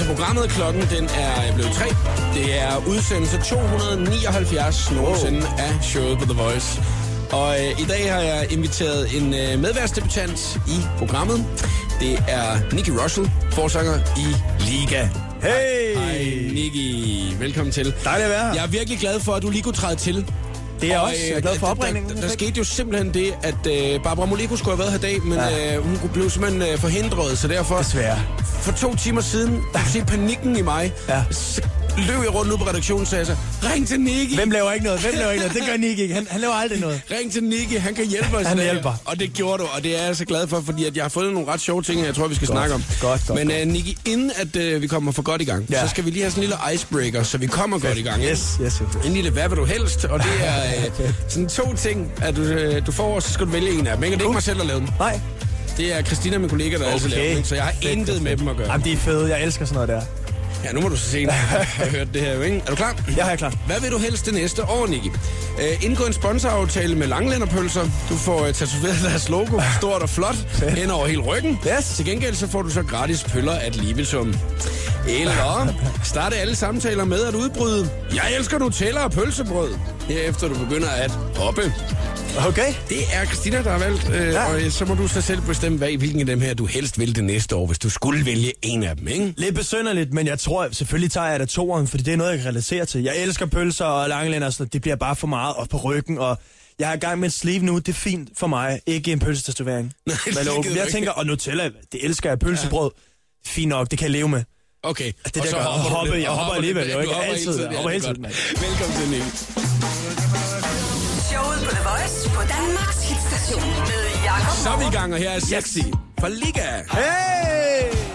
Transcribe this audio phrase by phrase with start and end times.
[0.00, 0.50] Til programmet.
[0.50, 1.84] Klokken den er blevet 3.
[2.34, 6.82] Det er udsendelse 279 nogensinde af showet på The Voice.
[7.32, 11.38] Og øh, i dag har jeg inviteret en øh, medværtsdebutant i programmet.
[12.00, 14.26] Det er Nicky Russell, forsanger i
[14.70, 15.08] Liga.
[15.42, 15.96] Hey!
[15.96, 17.94] Hej Nicky, velkommen til.
[18.04, 18.54] Dejligt at være her.
[18.54, 20.26] Jeg er virkelig glad for, at du lige kunne træde til.
[20.80, 21.16] Det er Og, også.
[21.20, 22.08] Jeg er øh, glad for der- opringningen.
[22.10, 25.08] Der, der, der skete jo simpelthen det, at øh, Barbara Moleko skulle have været her
[25.08, 25.76] i dag, men Ja.
[25.76, 27.78] øh, hun kunne- blev simpelthen øh, forhindret, så derfor...
[27.78, 28.18] Desværre.
[28.62, 31.22] For to timer siden, du kunne se panikken i mig, Ja.
[31.30, 31.62] så
[32.06, 35.00] løb jeg rundt ud på redaktionen sagde så, ring til Nicky, Hvem laver ikke noget?
[35.00, 35.56] Hvem laver ikke noget?
[35.60, 36.14] Det gør Nick ikke.
[36.14, 37.00] Han, han laver aldrig noget.
[37.10, 38.46] ring til Nicky, han kan hjælpe os.
[38.46, 38.92] Han i dag." hjælper.
[39.04, 41.08] Og det gjorde du, og det er jeg så glad for, fordi at jeg har
[41.08, 42.56] fundet nogle ret sjove ting, jeg tror, vi skal Godt.
[42.58, 42.84] snakke om.
[43.00, 43.60] Godt, godt, Men godt.
[43.60, 45.82] øh, Nicky, inden at øh, vi kommer for godt i gang, Ja.
[45.84, 48.22] så skal vi lige have sådan en lille icebreaker, så vi kommer godt i gang.
[48.22, 49.06] Yes, yes, yes.
[49.06, 50.04] En lille, hvad vil du helst?
[50.04, 50.62] Og det er
[51.04, 53.96] øh, sådan to ting, at du, øh, du får, så skal du vælge en af
[53.96, 54.04] dem.
[54.04, 54.14] Ikke?
[54.16, 54.92] Og det er ikke mig selv, der lavede dem.
[54.98, 55.20] Nej.
[55.76, 56.92] Det er Christina, min kollega, der okay.
[56.92, 57.44] altid laver dem.
[57.44, 58.72] Så jeg har Fedt, intet fedt, med dem at gøre.
[58.72, 59.28] Jamen, de er fede.
[59.28, 60.02] Jeg elsker sådan noget der.
[60.64, 62.34] Ja, nu må du så se, når jeg har hørt det her.
[62.34, 62.62] jo, Ikke?
[62.66, 62.96] Er du klar?
[63.16, 63.54] Jeg er klar.
[63.66, 65.06] Hvad vil du helst det næste år, Nicky?
[65.06, 67.82] Uh, indgå en sponsoraftale med langlænderpølser.
[68.08, 70.36] Du får uh, tatoveret deres logo, stort og flot,
[70.76, 71.58] hen over hele ryggen.
[71.78, 71.84] Yes.
[71.96, 74.34] Til gengæld så får du så gratis pøller at livesum.
[75.08, 75.66] Eller
[76.04, 77.90] starte alle samtaler med at udbryde.
[78.14, 79.74] Jeg elsker Nutella og pølsebrød.
[80.08, 81.62] Herefter du begynder at hoppe.
[82.38, 82.74] Okay.
[82.88, 84.30] Det er Christina, der har valgt, øh, ja.
[84.30, 84.44] Ja.
[84.52, 86.98] og øh, så må du så selv bestemme, hvad, hvilken af dem her du helst
[86.98, 89.34] vil det næste år, hvis du skulle vælge en af dem, ikke?
[89.36, 92.38] Lidt besynderligt, men jeg tror, selvfølgelig tager jeg da toeren, fordi det er noget, jeg
[92.38, 93.02] kan relatere til.
[93.02, 94.72] Jeg elsker pølser og langlænder, noget.
[94.72, 96.38] Det bliver bare for meget op på ryggen, og
[96.78, 97.78] jeg er i gang med et sleeve nu.
[97.78, 98.80] Det er fint for mig.
[98.86, 99.92] Ikke en pølsetatovering.
[100.06, 100.16] Nej,
[100.64, 102.38] det jeg tænker, og Nutella, det elsker jeg.
[102.38, 102.90] Pølsebrød,
[103.46, 104.42] fint nok, det kan jeg leve med.
[104.82, 105.12] Okay.
[105.24, 107.76] Det der og så gør- hopper hoppe, jeg hopper alligevel, Du ikke altid, tiden, jeg
[107.78, 108.60] hopper ja, er hele godt.
[108.62, 109.89] Velkommen til, Nick.
[111.70, 115.30] På The Voice på Danmarks hitstation med Jakob Så er vi i gang, og her
[115.30, 115.78] er Sexy
[116.20, 116.68] fra Liga.
[116.90, 118.10] Hey!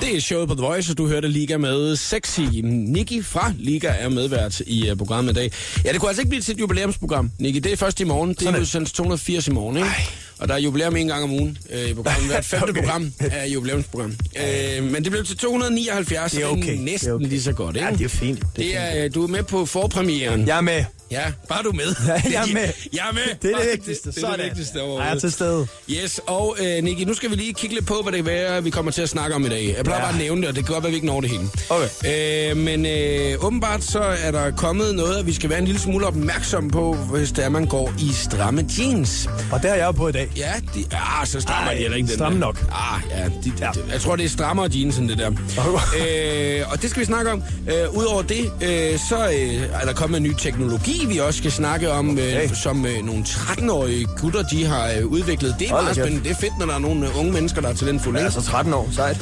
[0.00, 2.40] Det er showet på The Voice, og du hørte Liga med Sexy.
[2.64, 5.52] Nicky fra Liga er medvært i uh, programmet i dag.
[5.84, 7.56] Ja, det kunne altså ikke blive til et jubilæumsprogram, Nicky.
[7.56, 8.34] Det er først i morgen.
[8.34, 8.60] Det er det.
[8.60, 9.90] udsendelse 280 i morgen, ikke?
[10.38, 12.26] Og der er jubilæum en gang om ugen øh, i programmet.
[12.26, 12.80] Hvert femte Okay.
[12.82, 14.12] program er jubilæumsprogram.
[14.36, 16.62] Øh, men det blev til 279, Det er så okay.
[16.62, 17.26] det er Det er næsten okay.
[17.26, 17.88] lige så godt, ikke?
[17.88, 18.38] Ja, det er fint.
[18.40, 18.44] jo.
[18.56, 20.46] Det er, øh, du er med på forpremieren.
[20.46, 20.84] Jeg er med.
[21.10, 21.94] Ja, bare du er med.
[22.06, 22.68] Ja, jeg er med.
[22.98, 23.22] Jeg er med.
[23.42, 24.08] Det er det vigtigste.
[24.08, 25.20] Det, det er det vigtigste Jeg er overhovedet.
[25.20, 25.66] til stede.
[25.90, 28.70] Yes, og øh, Nicky, nu skal vi lige kigge lidt på, hvad det være, vi
[28.70, 29.74] kommer til at snakke om i dag.
[29.76, 30.04] Jeg plejer Ja.
[30.06, 31.42] bare at nævne det, og det kan godt være, vi ikke når det hele.
[31.70, 32.50] Okay.
[32.50, 35.80] Øh, men øh, åbenbart så er der kommet noget, at vi skal være en lille
[35.80, 39.28] smule opmærksom på, hvis det er, man går i stramme jeans.
[39.52, 40.28] Og det er jeg jo på i dag.
[40.36, 42.46] Ja, de, ah, så strammer Ej, de heller ikke den stramme der.
[42.46, 42.64] nok.
[42.72, 43.70] Ah, ja, de, de, Ja.
[43.74, 45.30] De, jeg tror, det er strammere jeans end det der.
[46.60, 47.42] øh, og det skal vi snakke om.
[47.72, 51.52] Øh, Udover det, øh, så øh, er der kommet en ny teknologi, vi også skal
[51.52, 52.48] snakke om, øh, Okay.
[52.54, 55.54] som øh, nogle 13-årige gutter, de har øh, udviklet.
[55.58, 56.22] Det er Hold meget spændende.
[56.24, 58.18] Det er fedt, når der er nogle øh, unge mennesker, der er talentfulde.
[58.18, 58.40] Jeg er ikke?
[58.40, 58.88] så 13 år.
[58.92, 59.16] Sejt.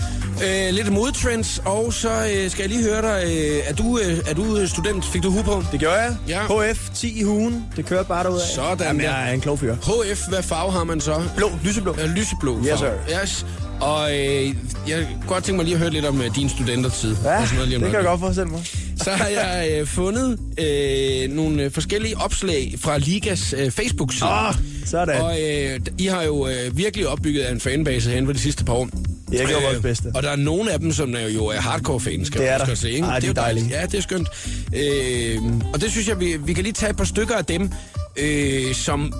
[0.44, 3.22] Øh, lidt modetrends, og så øh, skal jeg lige høre dig.
[3.26, 5.04] Øh, er, du, øh, er du øh, student?
[5.04, 5.64] Fik du hu på?
[5.72, 6.16] Det gjorde jeg.
[6.28, 6.70] Ja.
[6.72, 7.64] HF 10 i hugen.
[7.76, 8.46] Det kører bare derudad.
[8.54, 9.10] Sådan Jamen, der.
[9.10, 9.74] jeg er en klog fyr.
[9.74, 11.22] HF, hvad farve har man så?
[11.36, 11.50] Blå.
[11.64, 11.94] Lyseblå.
[11.98, 12.58] Ja, lyseblå.
[12.58, 13.22] Yes, farve.
[13.22, 13.46] Yes.
[13.82, 14.54] Og øh,
[14.88, 17.16] jeg kunne godt tænke mig lige at høre lidt om øh, din studentertid.
[17.24, 18.60] Ja, og sådan noget lige det om kan jeg godt forestille mig.
[18.96, 24.30] Så har jeg øh, fundet øh, nogle øh, forskellige opslag fra Ligas øh, Facebook-side.
[24.30, 24.54] Åh,
[24.86, 25.20] sådan.
[25.22, 28.72] Og øh, I har jo øh, virkelig opbygget en fanbase hen for de sidste par
[28.72, 28.88] år.
[29.32, 30.12] Ja, det gjorde vores bedste.
[30.14, 32.68] Og der er nogle af dem, som er jo er hardcore-fans, kan Det er man
[32.68, 32.74] der.
[32.74, 32.90] se.
[32.90, 33.06] Ikke?
[33.06, 33.64] Ej, de det er jo dejligt.
[33.70, 33.80] dejlige.
[33.80, 34.28] Ja, det er skønt.
[34.74, 35.38] Øh,
[35.74, 37.70] og det synes jeg, vi, vi kan lige tage et par stykker af dem,
[38.16, 39.12] øh, som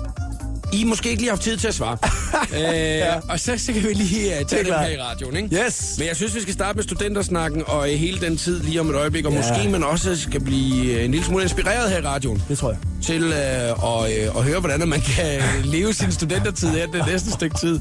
[0.73, 1.97] I måske ikke lige haft tid til at svare.
[2.55, 3.13] øh, ja.
[3.29, 4.85] Og så, så kan vi lige uh, tage dem klart.
[4.85, 5.55] her i radioen, ikke?
[5.65, 5.95] Yes.
[5.97, 8.89] Men jeg synes, vi skal starte med studentersnakken og uh, hele den tid lige om
[8.89, 9.37] et øjeblik, og Ja.
[9.37, 12.69] måske man også skal blive uh, en lille smule inspireret her i radioen Det tror
[12.69, 12.79] jeg.
[13.03, 15.41] til uh, at, uh, at høre, hvordan man kan
[15.75, 17.79] leve sin studentertid her det næste stykke tid.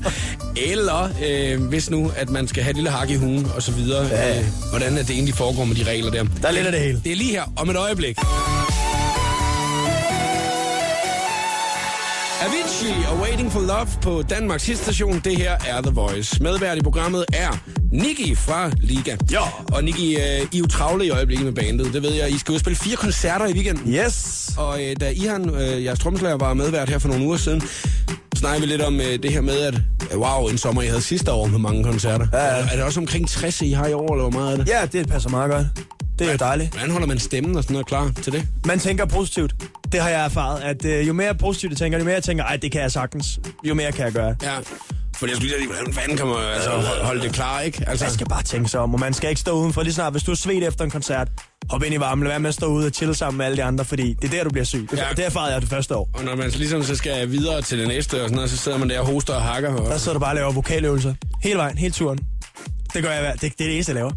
[0.57, 1.09] Eller
[1.57, 4.07] uh, hvis nu, at man skal have et lille hak i hugen og så videre,
[4.07, 4.39] Ja.
[4.41, 6.25] uh, hvordan er det egentlig foregår med de regler der.
[6.43, 7.01] Der er lidt af det hele.
[7.05, 8.17] Det er lige her om et øjeblik.
[12.43, 15.21] Avicii og Waiting for Love på Danmarks hitstation.
[15.25, 16.43] Det her er The Voice.
[16.43, 17.63] Medvært i programmet er
[17.93, 19.17] Nicky fra Liga.
[19.31, 19.41] Ja.
[19.73, 21.95] Og Nicky, øh, I er jo travle i øjeblikket med bandet.
[21.95, 22.31] Det ved jeg.
[22.31, 23.95] I skal udspille fire koncerter i weekenden.
[23.95, 24.51] Yes.
[24.59, 27.63] Og øh, da Ihan, øh, jeres trommeslager, var medvært her for nogle uger siden,
[28.35, 29.75] snakkede vi lidt om øh, det her med, at
[30.13, 32.27] øh, wow, en sommer I havde sidste år med mange koncerter.
[32.33, 32.45] Ja, ja.
[32.45, 34.69] Er, er det også omkring 60, I har i år, eller hvor meget er det?
[34.69, 35.67] Ja, det passer meget godt.
[36.23, 36.71] Det er jo dejligt.
[36.71, 38.47] Hvordan holder man stemmen og sådan noget klar til det?
[38.67, 39.55] Man tænker positivt.
[39.93, 42.45] Det har jeg erfaret, at øh, jo mere positivt jeg tænker, jo mere jeg tænker,
[42.45, 43.41] ej, det kan jeg sagtens.
[43.65, 44.37] Jo mere kan jeg gøre.
[44.43, 44.57] Ja.
[45.17, 47.85] For jeg skulle lige hvordan fanden kan man altså, holde- holde det klar, ikke?
[47.89, 49.83] Altså, Man skal bare tænke sig om, og man skal ikke stå udenfor.
[49.83, 51.29] Lige snart, hvis du er svedt efter en koncert,
[51.71, 53.57] hop ind i varmen, lad være med at stå ude og chille sammen med alle
[53.57, 54.89] de andre, fordi det er der, du bliver syg.
[54.91, 55.05] Det, Ja.
[55.17, 56.11] det erfarede jeg det første år.
[56.15, 58.57] og når man så ligesom så skal videre til det næste, og sådan noget, så
[58.57, 59.75] sidder man der og hoster og hakker.
[59.75, 62.19] Og, Der sidder du bare og laver vokaløvelser Hele vejen, hele turen.
[62.95, 63.33] Det gør jeg hver.
[63.33, 64.11] Det, det er det eneste, jeg laver.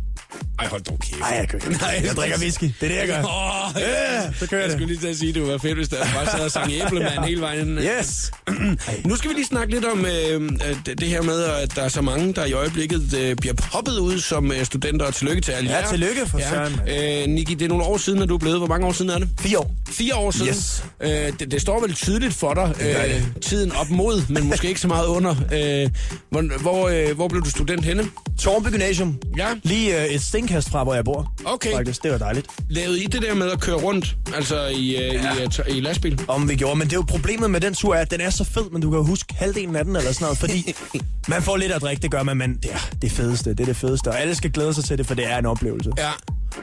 [0.60, 1.20] Ej, hold dog kæft.
[1.20, 1.78] Nej, jeg kører ikke.
[1.84, 2.64] Nej, jeg drikker whisky.
[2.64, 3.24] Det er det, jeg gør.
[3.24, 4.78] Åh, Ja, så kører jeg det.
[4.78, 6.72] skulle lige til at sige, at det var fedt, hvis der bare sad og sang
[6.72, 7.78] æblemand hele vejen.
[8.00, 8.32] Yes.
[9.06, 10.50] Nu skal vi lige snakke lidt om øh,
[10.86, 13.98] det, det her med, at der er så mange, der i øjeblikket øh, bliver poppet
[13.98, 15.88] ud som øh, studenter, og tillykke til alle Ja, jer.
[15.90, 16.90] tillykke for søren, mand.
[17.28, 18.58] Øh, Niki, det er nogle år siden, at du er blevet.
[18.58, 19.30] Hvor mange år siden er det?
[19.40, 19.76] Fire år.
[19.90, 20.48] Fire år siden.
[20.48, 20.84] Yes.
[21.02, 21.10] Øh,
[21.40, 24.88] det, det står vel tydeligt for dig, øh, tiden op mod, men måske ikke så
[24.88, 25.32] meget under.
[25.54, 25.90] Øh,
[26.30, 28.04] hvor, hvor, øh, hvor blev du student henne?
[28.40, 29.18] Tornby Gymnasium.
[29.38, 29.48] Ja.
[29.64, 31.34] Lige øh, et stenkast fra, hvor jeg bor.
[31.46, 31.72] Okay.
[31.74, 32.48] Faktisk, det var dejligt.
[32.70, 35.34] Lavede I det der med at køre rundt, altså i, øh, ja.
[35.36, 36.22] i, øh, t- i lastbil?
[36.28, 38.30] Om vi gjorde, men det er jo problemet med den tur, er, at den er
[38.30, 40.76] så fed, men du kan jo huske halvdelen af den eller sådan noget, fordi
[41.28, 43.66] man får lidt at drikke, det gør man, men det er det fedeste, det er
[43.66, 45.92] det fedeste, og alle skal glæde sig til det, for det er en oplevelse.
[45.98, 46.12] Ja.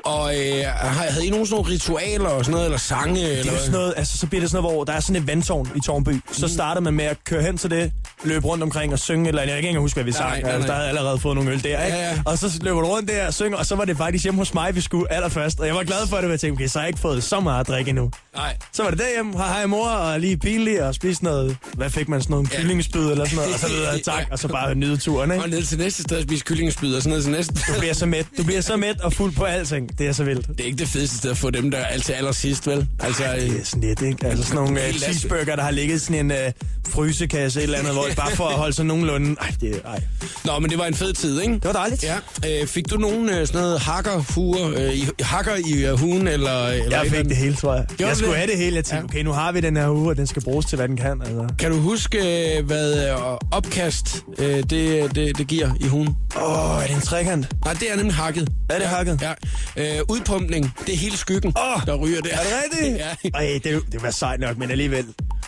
[0.04, 3.20] Og øh, har- havde I nogen sådan nogle ritualer og sådan noget, eller sange?
[3.20, 5.00] Det eller er jo sådan noget, altså så bliver det sådan noget, hvor der er
[5.00, 6.20] sådan et vandtårn i Tornby.
[6.32, 7.92] Så starter man med at køre hen til det,
[8.24, 10.30] løbe rundt omkring og synge, eller jeg kan ikke engang huske, hvad vi Nej, sang.
[10.32, 10.50] nej, nej.
[10.52, 11.96] Altså, der havde allerede fået nogle øl der, ikke?
[11.98, 12.18] Ja, ja.
[12.26, 14.54] Og så løber du rundt der og synger, og så var det faktisk hjemme hos
[14.54, 15.60] mig, vi skulle allerførst.
[15.60, 17.24] Og jeg var glad for det, og jeg tænkte, okay, så har jeg ikke fået
[17.24, 18.10] så meget at drikke endnu.
[18.36, 18.56] Nej.
[18.72, 22.08] Så var det derhjemme, hej hej mor, og lige pinlig, og spise noget, hvad fik
[22.08, 22.56] man, sådan noget Ja.
[22.60, 25.50] kyllingespyd eller sådan noget, og så videre, tak, og så bare nyde turen, Og ikke?
[25.50, 27.54] ned til næste sted og spise kyllingespyd, og så ned til næste.
[27.54, 30.24] Du bliver så mæt, du bliver så mæt og fuld på alting, det er så
[30.24, 30.48] vildt.
[30.48, 32.88] Det er ikke det fedeste sted at få dem, der er altid allersidst, vel?
[33.00, 34.26] Altså, Det øh, er sådan lidt, ikke?
[34.26, 37.78] Altså sådan nogle uh, cheeseburger, der har ligget i sådan en uh, frysekasse et eller
[37.78, 39.36] andet, hvor bare for at holde sig nogenlunde.
[39.40, 40.02] Ej, det, ej.
[40.44, 41.54] Nå, men det var en fed tid, ikke?
[41.54, 42.04] det var dejligt.
[42.04, 42.16] Ja.
[42.62, 46.66] Øh, fik du nogen øh, sådan noget hakkerhuer, øh, i- hakker i øh, hugen, eller,
[46.66, 47.84] eller Jeg fik det hele, tror jeg.
[47.98, 48.38] du jeg skulle det?
[48.38, 48.76] have det hele.
[48.76, 50.88] Jeg tænkte, okay, nu har vi den her uge, og den skal bruges til, hvad
[50.88, 51.20] den kan.
[51.22, 51.48] Altså.
[51.58, 52.18] Kan du huske,
[52.66, 53.10] hvad
[53.50, 56.16] opkast øh, det, det, det giver i hugen?
[56.36, 57.48] Åh, oh, er det en trekant?
[57.64, 58.48] Nej, det er nemlig hakket.
[58.70, 59.18] Er det ja, hakket?
[59.22, 59.32] Ja.
[59.76, 62.30] Øh, udpumpning, det er hele skyggen, Åh, der ryger der.
[62.30, 62.98] Er det rigtigt?
[63.24, 63.30] ja.
[63.34, 65.06] Ej, det, det var sejt nok, men alligevel.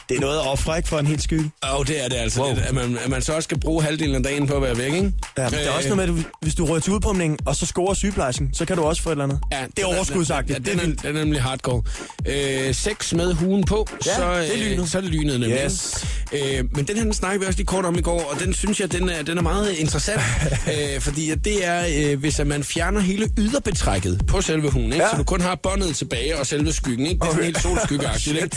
[0.08, 1.50] Det er noget at ofre, ikke, for en helt skygge.
[1.62, 2.54] Og det er det altså Wow.
[2.54, 4.78] lidt, at man, at man så også skal bruge halvdelen af dagen på at være
[4.78, 5.12] væk, ikke?
[5.38, 7.38] Ja, men det er Øh, også noget med, at du, hvis du rører til udpumpningen,
[7.46, 9.40] og så scorer sygeplejersken, så kan du også få et eller andet.
[9.52, 10.58] Ja, det er overskudsagtigt.
[10.66, 11.04] Ja, det er vildt.
[11.04, 11.82] er, er nemlig hardcore.
[12.26, 14.80] Øh, sex med hugen på, Ja, så, det er lynet.
[14.82, 15.58] Øh, så er det lynet nemlig.
[15.64, 16.06] Yes.
[16.32, 18.54] Øh, men den her den snakkede vi også lige kort om i går, og den
[18.54, 20.20] synes jeg, den er, den er meget interessant.
[20.94, 24.92] øh, fordi at det er, øh, hvis at man fjerner hele yderbetrækket på selve hugen,
[24.92, 25.04] ikke?
[25.04, 25.10] Ja.
[25.10, 27.20] så du kun har båndet tilbage og selve skyggen, ikke?
[27.20, 28.36] det er sådan helt solskyggeagtigt.
[28.42, 28.56] ikke?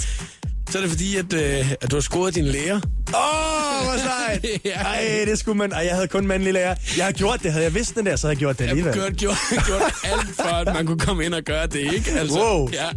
[0.69, 2.75] Så er det fordi, at, øh, at du har scoret din læger.
[2.75, 3.97] Åh, oh, hvor
[4.41, 4.61] sejt.
[4.65, 4.71] Ja.
[4.81, 5.71] Ej, det skulle man.
[5.71, 6.75] Ej, jeg havde kun mandlige lærer.
[6.97, 7.51] Jeg har gjort det.
[7.51, 9.15] Havde jeg vidst den der, så havde jeg gjort det Jeg har alligevel.
[9.17, 12.11] gjort, gjort, gjort alt for, at man kunne komme ind og gøre det, ikke?
[12.11, 12.69] Altså, Wow.
[12.73, 12.87] Ja,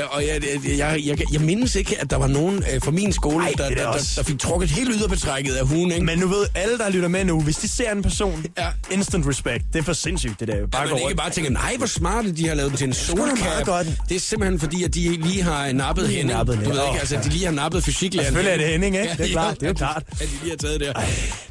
[0.10, 3.12] og jeg, jeg, jeg, jeg, jeg mindes ikke, at der var nogen øh, fra min
[3.12, 6.04] skole, Ej, der, det er der, der, der fik trukket hele yderbetrækket af hugen, ikke?
[6.06, 8.66] Men nu ved alle, der lytter med nu, hvis de ser en person, Ja.
[8.90, 9.64] instant respect.
[9.72, 10.66] Det er for sindssygt, det der.
[10.66, 13.64] Bare gå man ikke bare tænker, nej, hvor smarte de har lavet til en solcap.
[13.64, 13.86] godt.
[14.08, 16.32] Det er simpelthen fordi, at de lige har nappet hende.
[16.32, 17.30] nappet Du ved ikke, altså, de ja.
[17.30, 18.34] lige har nappet fysiklæreren.
[18.34, 19.12] Selvfølgelig er det Henning, ikke?
[19.12, 20.02] Det er Ja, klart, det er klart.
[20.12, 20.92] At de lige har taget der.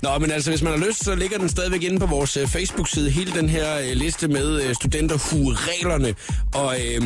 [0.02, 2.48] Nå, men altså, hvis man har lyst, så ligger den stadigvæk inde på vores øh,
[2.48, 3.10] Facebook-side.
[3.10, 6.16] Hele den her øh, liste med øh, studenterhue-reglerne.
[6.54, 7.02] Og øh,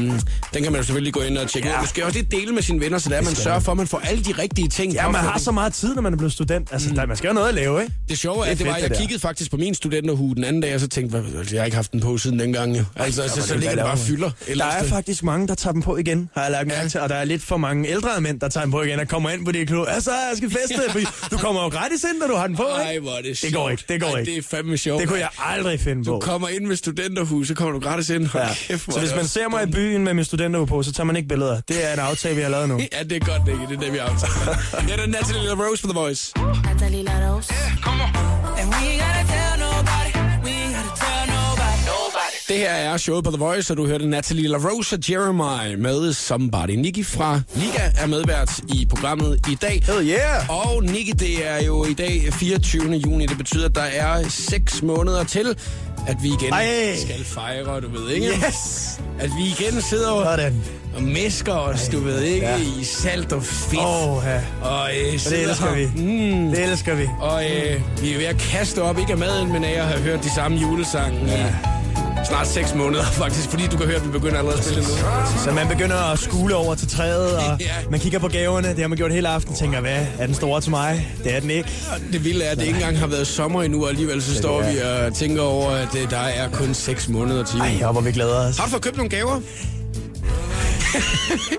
[0.54, 1.82] den kan man jo selvfølgelig gå ind og tjekke Ja.
[1.82, 1.88] ud.
[1.88, 4.00] Skal også lige dele med sine venner, så der man sørger for, at man får
[4.00, 4.94] alle de rigtige ting.
[4.94, 6.70] Ja, man har så meget tid, når man er blevet student.
[6.72, 7.94] Altså, der, man skal jo have noget at lave, ikke?
[8.10, 10.44] Det sjove er, Det at det var, fedt, jeg kiggede faktisk på min studenterhue den
[10.44, 12.78] anden dag, og så tænkte jeg, "Hvad- jeg har ikke haft den på siden dengang.
[12.78, 14.32] jo." Altså, så, så, så det ligger er det bare fylder.
[14.58, 17.00] Der er faktisk mange, der tager dem på igen, har jeg lagt mærke til.
[17.00, 19.30] Og der er lidt for mange ældre mænd, der tager dem på igen og kommer
[19.30, 19.86] ind på det klub.
[19.90, 22.64] Altså, jeg skal feste, fordi du kommer jo gratis ind, når du har den på,
[22.64, 23.02] Ej, ikke?
[23.02, 23.72] hvor er det Det går sjovt.
[23.72, 24.32] ikke, det går Ej, ikke.
[24.32, 25.00] Det er fandme sjovt.
[25.02, 26.20] Det kunne jeg aldrig finde Du på.
[26.20, 28.28] kommer ind med studenterhus, så kommer du gratis ind.
[28.28, 28.54] Hold Ja.
[28.54, 29.76] kæft, hvor Så er hvis det man også ser mig i dumt.
[29.76, 31.62] byen med min studenterhue på, så tager man ikke billeder.
[31.68, 32.80] Det er en aftale, vi har lavet nu.
[32.98, 33.60] Ja, det er godt, Nicky.
[33.70, 34.90] Det er det, vi har aftalt.
[34.90, 36.34] ja, det er Natalie Rose for The Voice.
[36.66, 37.54] Natalie La Rose.
[38.60, 39.11] And we ain't
[42.62, 46.14] her er showet på The Voice, og du hørte Natalie La Rose og Jeremiah med
[46.14, 46.70] Somebody.
[46.76, 49.84] Nicky fra Liga er medvært i programmet i dag.
[49.86, 50.50] Hell yeah!
[50.50, 52.92] Og Nicky, det er jo i dag 24.
[52.96, 53.26] juni.
[53.26, 55.56] Det betyder, at der er 6 måneder til,
[56.08, 56.96] at vi igen Ej.
[56.98, 58.28] skal fejre, du ved ikke?
[58.28, 59.00] Yes!
[59.20, 60.62] At vi igen sidder og, Sådan.
[60.96, 62.58] og mæsker os, du ved ikke, Ja.
[62.58, 63.82] i salt og fedt.
[63.82, 64.68] Åh, ja.
[64.70, 65.76] Og øh, Det elsker her.
[65.76, 65.86] vi.
[65.86, 67.08] Mm, Det elsker vi.
[67.20, 70.02] og øh, vi er ved at kaste op, ikke af maden, men af at have
[70.02, 71.48] hørt de samme julesange ja.
[71.48, 71.52] i
[72.26, 73.50] snart 6 måneder, faktisk.
[73.50, 74.90] Fordi du kan høre, at vi begynder allerede at spille nu.
[75.44, 77.66] Så man begynder at skule over til træet, og Ja.
[77.92, 78.68] man kigger på gaverne.
[78.70, 79.56] Det har man gjort hele aften.
[79.56, 80.06] Tænker, hvad?
[80.20, 81.08] Er den store til mig?
[81.24, 81.70] Det er den ikke.
[82.12, 84.62] Det vilde er, at det ikke engang har været sommer endnu, og alligevel så står
[84.62, 87.60] vi og tænker over, at øh, der er kun 6 måneder til.
[87.60, 88.58] Ej, hvor vi glæder os.
[88.58, 89.40] Har du fået købt nogle gaver?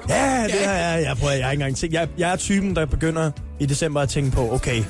[0.08, 1.02] Ja, det har jeg.
[1.06, 1.94] Jeg, prøver, jeg har ikke engang tænkt.
[1.94, 4.82] Jeg, jeg er typen, der begynder i december at tænke på, okay,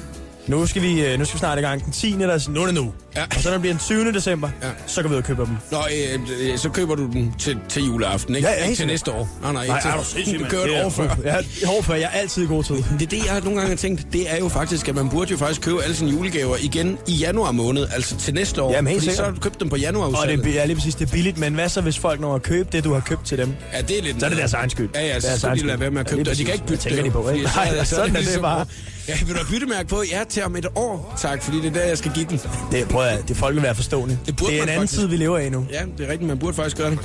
[0.46, 2.12] nu skal vi, øh, nu skal vi snart i gang den 10.
[2.20, 2.92] Der, nu er det nu.
[3.16, 3.22] Ja.
[3.22, 4.12] Og så når det bliver den 20.
[4.12, 4.68] december, Ja.
[4.86, 5.56] så går vi ud og køber dem.
[5.70, 8.48] Nå, øh, øh, så køber du den til, til juleaften, ikke?
[8.48, 9.28] Ja, ja, ikke til næste år.
[9.42, 11.16] Nej, nej, Nej, ikke er du til, sindssyg, du kører Det et år før.
[11.24, 11.36] Ja,
[11.68, 11.94] år før.
[11.94, 12.74] Jeg er altid i god tid.
[12.74, 14.06] Det er det, jeg nogle gange har tænkt.
[14.12, 17.12] Det er jo faktisk, at man burde jo faktisk købe alle sine julegaver igen i
[17.14, 18.72] januar måned, altså til næste år.
[18.72, 20.76] Jamen, helt fordi så har du købt dem på januar Og det er, ja, lige
[20.76, 23.00] præcis, det er billigt, men hvad så, hvis folk når at købe det, du har
[23.00, 23.54] købt til dem?
[23.72, 24.20] Ja, det er lidt...
[24.20, 24.88] Så er det deres egen skyld.
[24.94, 26.38] Ja, ja, Det så skal de lade være med at Ja, købe lige det, og
[26.38, 27.04] de kan ikke bytte tænker det.
[27.04, 27.48] de på, ikke?
[27.48, 28.66] fordi så Nej, så sådan er det ligesom- bare.
[29.08, 30.02] Ja, vil du have byttemærke på?
[30.10, 32.40] Ja, til om et år, tak, fordi det er der, jeg skal give den.
[32.72, 34.18] Det, prøv at, det folk vil være forstående.
[34.26, 35.00] Det burde det er en anden faktisk.
[35.00, 35.66] tid, vi lever i nu.
[35.70, 36.98] Ja, det er rigtigt, man burde faktisk gøre det.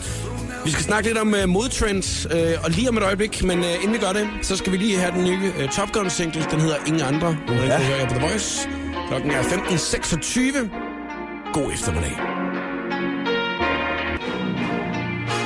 [0.66, 3.66] Vi skal snakke lidt om uh, modtrends, uh, og lige om et øjeblik, men uh,
[3.66, 6.46] inden vi gør det, så skal vi lige have den nye uh, Top Gun single.
[6.52, 7.38] Den hedder Ingen Andre.
[7.48, 7.80] Nu ja.
[7.80, 8.70] hører jeg på The Voice.
[9.08, 11.52] Klokken er 15.26.
[11.54, 12.14] God eftermiddag.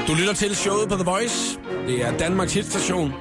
[0.07, 1.59] Du lytter til showet på The Voice.
[1.87, 3.13] Det er Danmarks hitstation.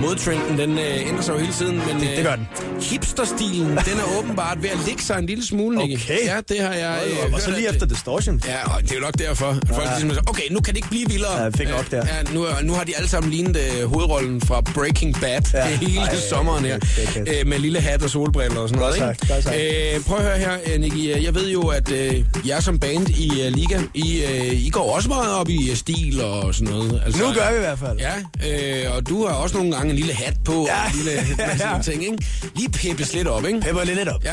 [0.00, 2.48] Modtrenden, den øh, ændrer sig jo hele tiden, men Det- det gør den.
[2.76, 6.02] Øh, hipsterstilen, den er åbenbart ved at lægge sig en lille smule, Nicky.
[6.04, 6.26] Okay.
[6.26, 8.42] Ja, det har jeg øh, Og så hørt, lige at- efter Distortion.
[8.46, 9.90] Ja, og det er jo nok derfor, folk ja.
[9.90, 11.42] ligesom siger, okay, nu kan det ikke blive vildere.
[11.42, 11.96] Ja, fik nok der.
[11.96, 15.66] Ja, nu, nu har de alle sammen lignet øh, hovedrollen fra Breaking Bad Ja.
[15.86, 16.78] hele Ej, sommeren her,
[17.16, 19.16] er øh, med lille hat og solbriller og sådan Godt noget.
[19.18, 19.56] sagt, godt sagt.
[19.56, 19.94] Ikke?
[19.96, 21.16] Øh, prøv at høre her, øh, Nicky.
[21.16, 24.70] øh, Jeg ved jo, at øh, jeg som band i uh, Liga, I, øh, I
[24.70, 27.02] går også meget op i øh, stil og sådan noget.
[27.06, 27.98] Altså, Nu gør vi i hvert fald.
[27.98, 30.82] Ja, øh, og du har også nogle gange en lille hat på Ja.
[30.84, 31.82] og en lille masse Ja.
[31.82, 32.18] ting, ikke?
[32.56, 33.60] Lige peppes lidt op, ikke?
[33.60, 34.24] Pepper lidt op.
[34.24, 34.32] Ja.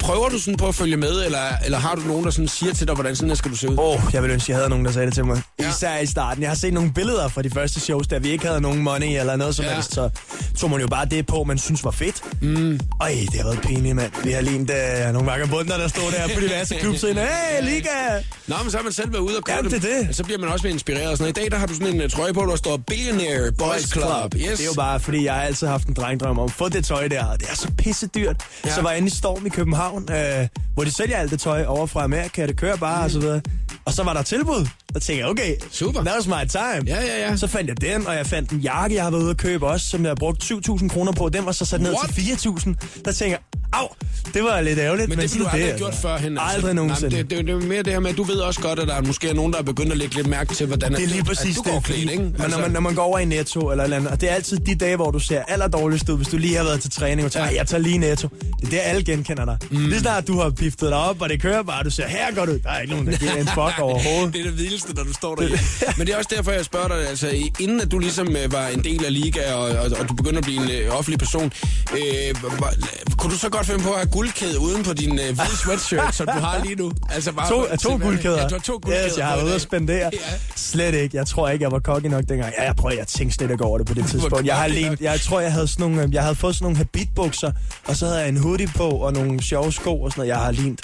[0.00, 2.74] Prøver du sådan på at følge med, eller, eller har du nogen, der sådan siger
[2.74, 3.78] til dig, hvordan sådan her skal du se ud?
[3.78, 5.42] Åh, oh, jeg ville ønske, jeg havde nogen, der sagde det til mig.
[5.60, 5.68] Ja.
[5.70, 6.42] Især i starten.
[6.42, 9.18] Jeg har set nogle billeder fra de første shows, der vi ikke havde nogen money
[9.20, 9.74] eller noget som Ja.
[9.74, 9.94] helst.
[9.94, 10.10] Så
[10.58, 12.22] tog man jo bare det på, man synes var fedt.
[12.42, 12.80] Mm.
[13.00, 14.12] Ej, det har været pinligt, mand.
[14.24, 14.70] Vi har lignet
[15.06, 17.22] uh, nogle vagabunder, der stod der på diverse klubscener.
[17.26, 17.88] Hey, Liga!
[18.46, 20.06] Nå, men så har man selv været ude og Ja, købe det er dem.
[20.06, 20.16] det.
[20.16, 21.08] Så bliver man også mere inspireret.
[21.08, 21.24] og Sådan.
[21.24, 21.38] noget.
[21.38, 24.34] I dag der har du sådan en uh, trøje på, der står Billionaire Boys Club.
[24.36, 24.42] Yes.
[24.50, 27.08] Det er jo bare, fordi jeg har altid haft en drengdrøm om få det tøj
[27.08, 28.36] der, og det er så pisse dyrt.
[28.64, 28.70] Ja.
[28.70, 31.64] Så var jeg inde i Storm i København, øh, hvor de sælger alt det tøj
[31.64, 33.04] over fra Amerika, det kører bare mm.
[33.04, 33.40] og så videre.
[33.88, 34.66] Og så var der tilbud.
[34.94, 36.00] Der tænkte jeg, okay, Super.
[36.04, 36.82] that was my time.
[36.86, 37.36] Ja, ja, ja.
[37.36, 39.66] Så fandt jeg den, og jeg fandt en jakke, jeg har været ude at købe
[39.66, 41.28] også, som jeg har brugt 7.000 kroner på.
[41.28, 42.14] Den var så sat ned What?
[42.14, 42.74] til 4.000.
[43.04, 43.38] Der tænker jeg,
[43.72, 43.86] au,
[44.34, 45.08] det var lidt ærgerligt.
[45.08, 46.02] Men det ville du aldrig er have gjort altså.
[46.02, 46.38] førhen.
[46.40, 47.08] Aldrig nogensinde.
[47.14, 48.88] Nej, det, det, det, er mere det her med, at du ved også godt, at
[48.88, 51.02] der er måske er nogen, der er begyndt at lægge lidt mærke til, hvordan Det
[51.02, 51.72] er lige at præcis du det.
[51.72, 52.22] går klædt, ikke?
[52.22, 54.30] Men når Altså- man, når man går over i Netto eller eller andet, og det
[54.30, 56.90] er altid de dage, hvor du ser allerdårligst ud, hvis du lige har været til
[56.90, 57.52] træning og tænker, Ja.
[57.52, 57.58] ja.
[57.58, 58.28] jeg tager lige Netto.
[58.60, 59.58] Det er der, alle genkender dig.
[59.70, 59.86] Mm.
[59.88, 62.44] Lige snart du har piftet dig op, og det kører bare, du ser, her går
[62.44, 62.52] du.
[62.52, 64.32] Der er ikke nogen, der giver en fuck overhovedet.
[64.34, 65.48] Det er det vildeste, når du står der.
[65.98, 67.28] Men det er også derfor, jeg spørger dig, altså
[67.60, 70.38] inden at du ligesom øh, var en del af Liga, og, og, og du begyndte
[70.38, 71.52] at blive en øh, offentlig person,
[71.92, 72.74] øh, var,
[73.18, 76.14] kunne du så godt finde på at have guldkæde uden på din øh, hvide sweatshirt,
[76.14, 76.92] som du har lige nu?
[77.10, 78.38] Altså bare To, for- to guldkæder.
[78.42, 79.06] Ja, du har to guldkæder.
[79.06, 80.10] Yes, jeg har ude at spendere.
[80.12, 80.18] Ja.
[80.56, 81.16] Slet ikke.
[81.16, 82.52] Jeg tror ikke, jeg var cocky nok dengang.
[82.58, 84.46] Ja, jeg prøver, jeg tænkte slet ikke over det på det tidspunkt.
[84.46, 85.00] Jeg, har nok.
[85.00, 87.52] jeg tror, jeg havde, sådan nogle, øh, jeg havde fået sådan nogle habitbukser,
[87.86, 90.28] og så havde jeg en hoodie på, og nogle sjove sko og sådan noget.
[90.28, 90.80] Jeg har lignet.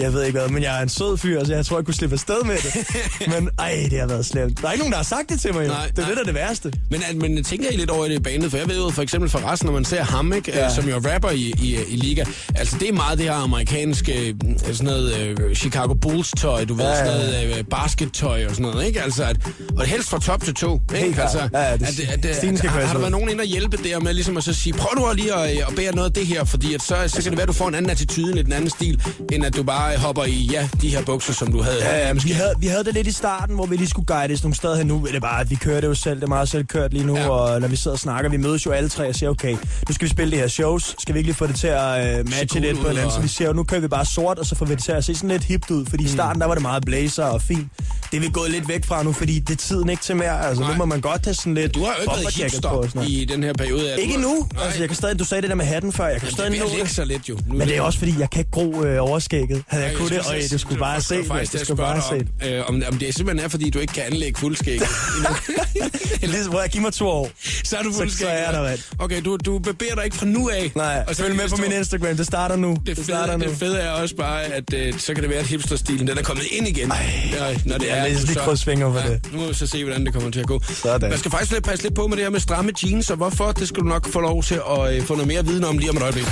[0.00, 1.94] Jeg ved ikke hvad, men jeg er en sød fyr, så jeg tror, jeg kunne
[1.94, 2.86] slippe afsted med det.
[3.34, 4.60] men ej, det har været slemt.
[4.62, 5.68] Der er ikke nogen, der har sagt det til mig jo.
[5.68, 6.08] Nej, det er nej.
[6.08, 6.72] det, der er det værste.
[6.90, 8.50] Men, at, men tænker I lidt over i det banet?
[8.50, 10.62] For jeg ved jo for eksempel for resten, når man ser ham, ikke, ja.
[10.62, 10.74] Ja.
[10.74, 12.24] som jo er rapper i, i, i liga,
[12.54, 14.34] altså det er meget det her amerikanske, øh,
[14.74, 17.26] sådan noget øh, Chicago Bulls tøj, du ved, Ja, sådan ja.
[17.42, 19.02] noget øh, baskettøj og sådan noget, ikke?
[19.02, 19.36] Altså, at,
[19.76, 21.04] og helst fra top til to, ikke?
[21.04, 21.18] Helt.
[21.18, 23.46] Altså, Ja, ja, det- at, at, at, skal har, har der været nogen inde og
[23.46, 26.14] hjælpe der med ligesom at så sige, prøv nu lige at, at bære noget af
[26.14, 28.28] det her, fordi at så, så kan det være, at du får en anden attitude,
[28.30, 29.02] en lidt anden stil,
[29.32, 31.76] end at du bare hopper i, ja, de her bukser, som du havde.
[31.88, 34.06] Ja, ja, men vi havde, vi havde det lidt i starten, hvor vi lige skulle
[34.06, 34.86] guides nogle steder hen.
[34.86, 36.16] Nu er det bare, at vi kører det jo selv.
[36.16, 37.28] Det er meget selv kørt lige nu, Ja.
[37.28, 39.52] og når vi sidder og snakker, vi mødes jo alle tre og siger, okay,
[39.88, 40.94] nu skal vi spille det her shows.
[40.98, 43.04] Skal vi ikke lige få det til at uh, matche lidt på hinanden?
[43.04, 44.92] og- Så vi siger, nu kører vi bare sort, og så får vi det til
[44.92, 45.86] at se sådan lidt hipt ud.
[45.86, 47.66] Fordi i starten, der var det meget blazer og fint.
[48.10, 50.46] Det er vi gået lidt væk fra nu, fordi det er tiden ikke til mere.
[50.46, 50.72] Altså, Nej.
[50.72, 53.24] nu må man godt have sådan lidt Du har jo ikke været hipster sådan i
[53.24, 54.00] den her periode.
[54.00, 54.46] Ikke du, nu.
[54.64, 56.06] Altså, jeg kan stadig, du sagde det der med hatten før.
[56.06, 56.90] Jeg kan det stadig er nå det.
[56.90, 57.38] så lidt jo.
[57.46, 59.62] Nu Men det er også fordi, jeg kan ikke gro øh, overskægget.
[59.78, 61.52] Havde jeg Ja, kunne det, og du skulle bare se det.
[61.52, 62.64] Du skulle bare se det.
[62.64, 64.80] om, øh, om, det simpelthen er, fordi du ikke kan anlægge fuldskæg.
[66.22, 67.30] Ligesom, hvor jeg giver mig to år.
[67.64, 68.26] så er du fuldskæg.
[68.26, 68.78] så er jeg der, mand.
[68.98, 70.72] Okay, du, du bevæger dig ikke fra nu af.
[70.74, 72.16] Nej, Og så følg med på min Instagram.
[72.16, 72.70] Det starter nu.
[72.70, 73.44] Det Det, fede, starter nu.
[73.44, 76.22] det fede er også bare, at øh, så kan det være, at hipsterstilen den er
[76.22, 76.92] kommet ind igen.
[77.32, 79.32] ja, når det jeg er, læser du lige krydsfingre for det.
[79.32, 80.60] Nu må vi så se, hvordan det kommer til at gå.
[80.68, 81.10] Sådan.
[81.10, 83.52] Man skal faktisk lidt passe lidt på med det her med stramme jeans, og hvorfor,
[83.52, 85.90] det skal du nok få lov til at øh, få noget mere viden om lige
[85.90, 86.24] om et øjeblik.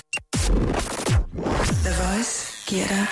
[1.85, 3.07] The Voice giver dig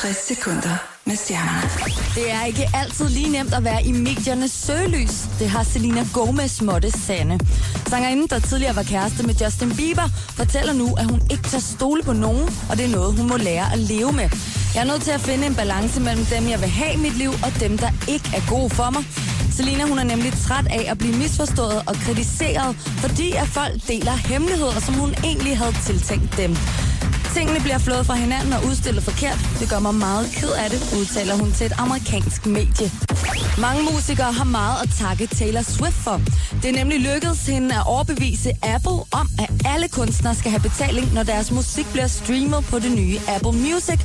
[0.00, 1.70] 60 sekunder med stjernerne.
[2.14, 5.28] Det er ikke altid lige nemt at være i mediernes søgelys.
[5.38, 7.38] Det har Selena Gomez måtte sande.
[7.86, 12.02] Sangerinden, der tidligere var kæreste med Justin Bieber, fortæller nu, at hun ikke kan stole
[12.02, 14.28] på nogen, og det er noget, hun må lære at leve med.
[14.74, 17.16] Jeg er nødt til at finde en balance mellem dem, jeg vil have i mit
[17.16, 19.04] liv, og dem, der ikke er gode for mig.
[19.56, 24.12] Selena hun er nemlig træt af at blive misforstået og kritiseret, fordi at folk deler
[24.12, 26.56] hemmeligheder, som hun egentlig havde tiltænkt dem.
[27.34, 29.38] Tingene bliver flået fra hinanden og udstillet forkert.
[29.60, 32.90] Det gør mig meget ked af det, udtaler hun til et amerikansk medie.
[33.60, 36.20] Mange musikere har meget at takke Taylor Swift for.
[36.62, 41.14] Det er nemlig lykkedes hende at overbevise Apple om, at alle kunstnere skal have betaling,
[41.14, 44.00] når deres musik bliver streamet på det nye Apple Music,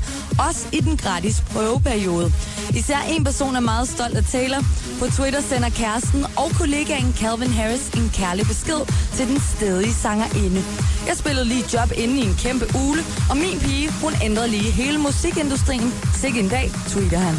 [0.47, 2.33] også i den gratis prøveperiode.
[2.75, 4.61] Især en person er meget stolt af Taylor.
[4.99, 8.81] På Twitter sender kæresten og kollegaen Calvin Harris en kærlig besked
[9.15, 10.63] til den stedige sangerinde.
[11.07, 14.71] Jeg spillede lige job inde i en kæmpe ule, og min pige, hun ændrede lige
[14.71, 15.93] hele musikindustrien.
[16.21, 17.35] Sikke en dag, tweeter han.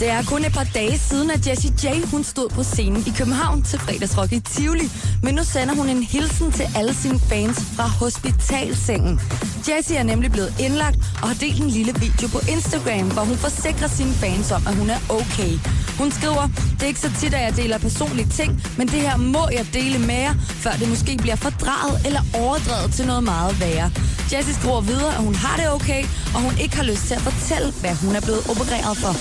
[0.00, 1.86] Det er kun et par dage siden, at Jessie J.
[2.10, 4.90] hun stod på scenen i København til fredagsrock i Tivoli.
[5.22, 9.20] Men nu sender hun en hilsen til alle sine fans fra hospitalsengen.
[9.68, 13.36] Jessie er nemlig blevet indlagt og har delt en lille video på Instagram, hvor hun
[13.36, 15.52] forsikrer sine fans om, at hun er okay.
[15.98, 19.16] Hun skriver, det er ikke så tit, at jeg deler personlige ting, men det her
[19.16, 23.60] må jeg dele med jer, før det måske bliver fordraget eller overdrevet til noget meget
[23.60, 23.90] værre.
[24.32, 26.02] Jessie skriver videre, at hun har det okay,
[26.34, 29.12] og hun ikke har lyst til at fortælle, hvad hun er blevet opereret for.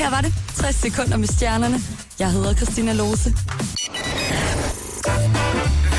[0.00, 1.78] Her var det 60 sekunder med stjernerne.
[2.18, 3.28] Jeg hedder Christina Lose.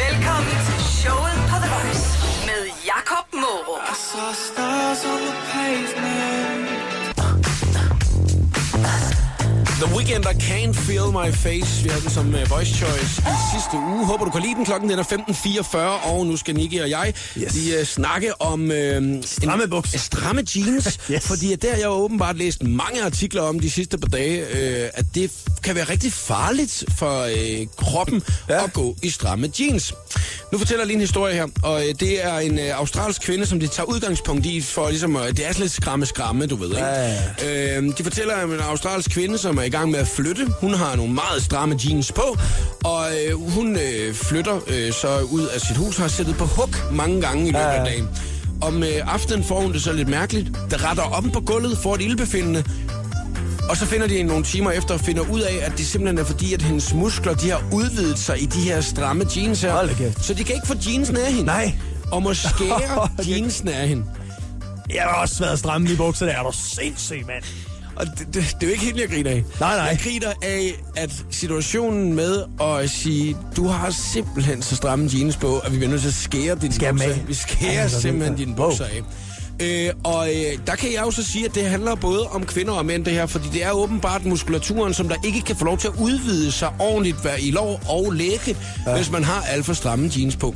[0.04, 2.08] Velkommen til showet på The Voice
[2.50, 2.62] med
[2.92, 3.86] Jakob Morup.
[4.12, 6.45] Saw stars on the pavement.
[9.82, 11.84] The Weeknd og Can't Feel My Face.
[11.84, 14.06] Vi havde den som uh, voice choice i sidste uge.
[14.06, 14.66] Håber du kan lide den.
[14.66, 15.78] Klokken den er 15.44,
[16.10, 17.54] og nu skal Nicky og jeg Yes.
[17.54, 18.62] lige uh, snakke om...
[18.64, 20.00] Uh, Stramme bukser.
[20.00, 21.00] Stramme jeans.
[21.12, 21.28] Yes.
[21.28, 25.06] Fordi der har jeg åbenbart læst mange artikler om de sidste par dage, uh, at
[25.16, 25.32] det
[25.64, 28.54] kan være rigtig farligt for uh, kroppen ja.
[28.56, 28.64] Ja.
[28.64, 29.94] at gå i stramme jeans.
[30.52, 33.46] Nu fortæller jeg lige en historie her, og uh, det er en uh, australsk kvinde,
[33.46, 36.86] som de tager udgangspunkt i, for ligesom, uh, det er lidt skræmme, du ved, ikke?
[36.86, 40.48] Ja, Øh, de fortæller om en australsk kvinde, som er i gang med at flytte.
[40.62, 42.38] Hun har nogle meget stramme jeans på,
[42.84, 46.92] og øh, hun øh, flytter øh, så ud af sit hus, har sættet på huk
[46.92, 48.08] mange gange i løbet af dagen.
[48.62, 50.52] Om øh, aftenen får hun det så lidt mærkeligt.
[50.72, 52.64] Der retter om på gulvet, får et ildbefindende,
[53.70, 56.24] og så finder de nogle timer efter og finder ud af, at det simpelthen er
[56.24, 60.12] fordi, at hendes muskler de har udvidet sig i de her stramme jeans her.
[60.22, 61.46] Så de kan ikke få jeansen af hende.
[61.46, 61.74] Nej.
[62.12, 64.06] Og må skære jeansen af hende.
[64.94, 67.44] Jeg har også været stramme i bukser, der er du sindssyg, mand.
[67.96, 69.44] Og det, det, det er jo ikke helt, jeg griner af.
[69.60, 69.86] Nej, nej.
[69.86, 75.58] Jeg griner af, at situationen med at sige, du har simpelthen så stramme jeans på,
[75.60, 77.14] at vi bliver nødt til at skære dine Skære dem bukser.
[77.14, 77.28] af.
[77.28, 79.02] Vi skærer hvor simpelthen dine bukser af.
[79.60, 82.74] Øh, og øh, der kan jeg jo så sige, at det handler både om kvinder
[82.74, 85.78] og mænd det her, fordi det er åbenbart muskulaturen, som der ikke kan få lov
[85.78, 88.96] til at udvide sig ordentligt være i lov og lægge, ja.
[88.96, 90.56] hvis man har alt for stramme jeans på.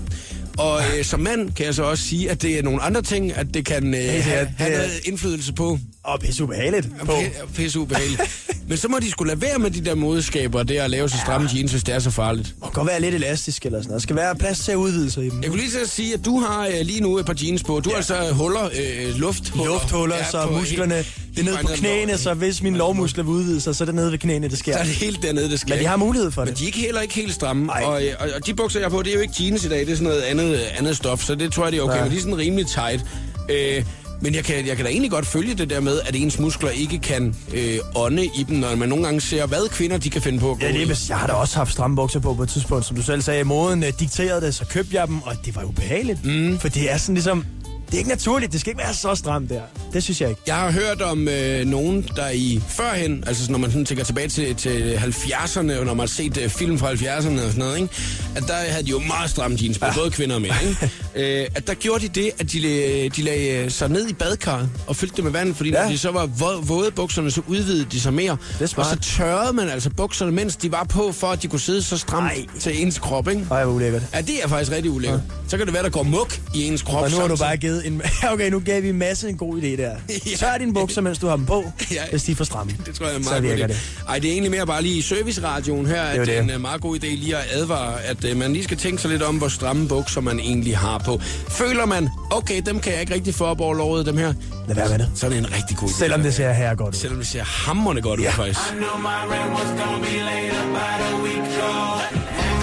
[0.57, 3.33] Og øh, som mand kan jeg så også sige, at det er nogle andre ting,
[3.37, 5.79] at det kan øh, have, have noget indflydelse på.
[6.13, 7.13] Og pisse ubehageligt på.
[7.55, 8.21] Pisse ubehageligt.
[8.67, 11.17] Men så må de skulle lade være med de der modeskaber, det at lave så
[11.17, 12.55] stramme jeans, hvis det er så farligt.
[12.61, 14.01] Og godt være lidt elastisk eller sådan noget.
[14.01, 15.41] Der skal være plads til at udvide sig i dem.
[15.41, 17.63] Jeg kunne lige til at sige, at du har øh, lige nu et par jeans
[17.63, 17.79] på.
[17.79, 19.65] Du har altså huller, øh, lufthuller.
[19.73, 23.31] Lufthuller, Ja, så musklerne, helt- det er nede på knæene, så hvis mine lovmuskler vil
[23.31, 24.73] udvide sig, så er det nede ved knæene, det sker.
[24.73, 25.69] Så er det helt dernede, det skal.
[25.75, 26.57] Men de har mulighed for Men det.
[26.59, 27.73] de er ikke heller ikke helt stramme.
[27.73, 29.69] Og, øh, og, og, de bukser, jeg har på, det er jo ikke jeans i
[29.69, 29.79] dag.
[29.79, 31.95] Det er sådan noget andet, andet stof, så det tror jeg, det er okay.
[31.97, 32.03] Ja.
[32.03, 33.05] Men de er sådan rimelig tight.
[33.49, 33.83] Øh,
[34.21, 36.69] men jeg kan, jeg kan da egentlig godt følge det der med, at ens muskler
[36.69, 40.21] ikke kan øh, ånde i dem, når man nogle gange ser, hvad kvinder de kan
[40.21, 42.33] finde på at gå Ja, det er, jeg har da også haft stramme bukser på
[42.33, 43.43] på et tidspunkt, som du selv sagde.
[43.43, 46.25] Moden uh, dikterede det, så købte jeg dem, og det var ubehageligt.
[46.25, 46.59] Mm.
[46.59, 47.45] For det er sådan ligesom,
[47.89, 48.51] det er ikke naturligt.
[48.51, 49.61] Det skal ikke være så stramt der.
[49.93, 50.41] Det synes jeg ikke.
[50.47, 54.27] Jeg har hørt om øh, nogen, der i førhen, altså når man sådan tænker tilbage
[54.27, 57.77] til, til 70'erne, og når man har set øh, film fra 70'erne og sådan noget,
[57.77, 57.93] ikke?
[58.35, 59.93] at der havde de jo meget stramme jeans på, ja.
[59.95, 60.53] både kvinder og mænd.
[60.67, 60.91] Ikke?
[61.41, 64.95] øh, at der gjorde de det, at de, de lagde sig ned i badekarret og
[64.95, 65.83] fyldte det med vand, fordi ja.
[65.83, 68.37] Når de så var våde, våde bukserne, så udvidede de sig mere.
[68.59, 71.59] Det og så tørrede man altså bukserne, mens de var på, for at de kunne
[71.59, 72.45] sidde så stramt Ej.
[72.59, 73.27] til ens krop.
[73.27, 73.45] Ikke?
[73.51, 74.01] Ej, hvor ulækkert.
[74.13, 75.21] Ja, det er faktisk rigtig ulækkert.
[75.27, 75.49] Ja.
[75.49, 77.03] Så kan det være, der går muk i ens krop.
[77.03, 78.01] Og nu har du bare givet en...
[78.33, 79.95] Okay, nu gav vi en masse en god idé der.
[80.09, 80.35] Ja.
[80.37, 82.01] Tør dine bukser, mens du har dem på, Ja.
[82.11, 82.71] hvis de er for stramme.
[82.85, 83.67] Det tror jeg er Så meget virker god idé.
[83.67, 84.03] det.
[84.09, 86.49] Ej, det er egentlig mere bare lige i serviceradioen her, at jo det er det.
[86.49, 89.11] en uh, meget god idé lige at advare, at uh, man lige skal tænke sig
[89.11, 91.19] lidt om, hvor stramme bukser man egentlig har på.
[91.49, 94.33] Føler man, okay, dem kan jeg ikke rigtig få op over låret, dem her,
[94.67, 95.11] Lad være med det.
[95.15, 95.97] så er det en rigtig god idé.
[95.99, 96.99] Selvom det ser her godt ud.
[96.99, 98.31] Selvom det ser hammerende godt ud, Ja.
[98.31, 98.59] faktisk.
[98.59, 102.58] I knew my rent was gonna be late about a week ago.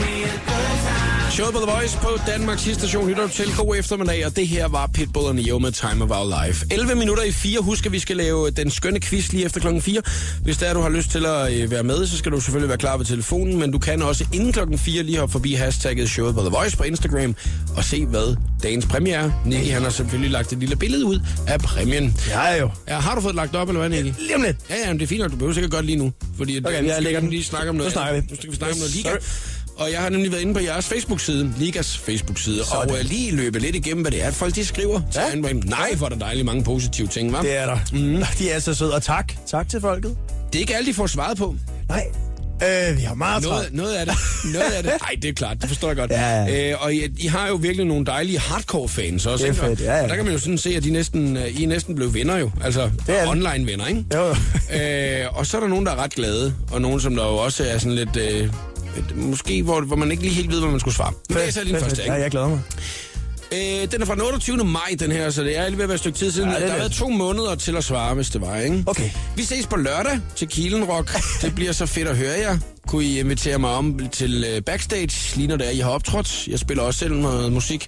[1.36, 3.46] Showet på The Voice på Danmarks station lytter du til.
[3.56, 6.66] God eftermiddag, og det her var Pitbull og Neo med Time of Our Life.
[6.70, 7.60] 11 minutter i 4.
[7.60, 10.02] Husk, at vi skal lave den skønne quiz lige efter klokken 4.
[10.42, 12.68] Hvis det er, du har lyst til at øh, være med, så skal du selvfølgelig
[12.68, 16.10] være klar ved telefonen, men du kan også inden klokken 4 lige hoppe forbi hashtagget
[16.10, 17.34] Showet på The Voice på Instagram
[17.76, 19.30] og se, hvad dagens præmie er.
[19.46, 22.16] Nicky, han har selvfølgelig lagt et lille billede ud af præmien.
[22.28, 22.70] Ja, jo.
[22.88, 24.18] Ja, har du fået lagt op, eller hvad, Nicky?
[24.20, 24.56] Lige om lidt.
[24.70, 26.12] Ja, ja, men det er før, du behøver sikkert godt lige nu.
[26.36, 27.30] Fordi Okay, jeg lægger den.
[27.30, 27.92] lige snakke om noget.
[27.92, 28.26] snakker vi.
[28.30, 29.10] Nu skal vi snakke om noget liga.
[29.76, 32.90] Og jeg har nemlig været inde på jeres Facebook-side, Ligas Facebook-side, Sådan.
[32.90, 35.48] og uh, lige løbet lidt igennem, hvad det er, at folk de skriver til Ja.
[35.48, 35.52] ja.
[35.52, 37.42] Nej, hvor er der dejligt mange positive ting, hva'?
[37.42, 37.78] Det er der.
[37.92, 38.22] Mm.
[38.38, 39.32] De er så søde, og tak.
[39.46, 40.16] Tak til folket.
[40.52, 41.54] det er ikke alt, de får svaret på.
[41.88, 42.04] Nej,
[42.62, 43.74] øh, vi har meget Noget, travlt.
[43.74, 44.14] noget af det.
[44.52, 44.92] Noget af det.
[45.02, 46.10] Nej, det er klart, det forstår jeg godt.
[46.10, 46.70] Ja, ja.
[46.72, 49.44] Øh, og I, I, har jo virkelig nogle dejlige hardcore-fans også.
[49.46, 50.02] Det er fedt, ja, ja.
[50.02, 52.14] Og der kan man jo sådan se, at de næsten, øh, I er næsten blevet
[52.14, 52.50] venner jo.
[52.64, 54.04] Altså Det er online-venner, ikke?
[54.14, 54.28] Jo.
[54.76, 57.36] øh, og så er der nogen, der er ret glade, og nogen, som der jo
[57.36, 58.16] også er sådan lidt...
[58.16, 58.48] Øh,
[59.14, 61.12] Måske, hvor, hvor man ikke lige helt ved, hvad man skulle svare.
[61.28, 62.22] Men det er så lige den første, Ja, ikke?
[62.22, 62.60] jeg glæder mig.
[63.52, 64.64] Øh, den er fra den 28.
[64.64, 66.48] maj, den her, så det er lige ved at være et stykke tid siden.
[66.48, 68.56] Ja, Ja, det er der har været to måneder til at svare, hvis det var,
[68.58, 68.82] ikke?
[68.86, 69.10] Okay.
[69.36, 71.16] Vi ses på lørdag til Kielen Rock.
[71.42, 72.58] Det bliver så fedt at høre jer.
[72.88, 76.48] Kunne I invitere mig om til øh, backstage, lige når det er, I har optrådt?
[76.48, 77.86] Jeg spiller også selv noget musik.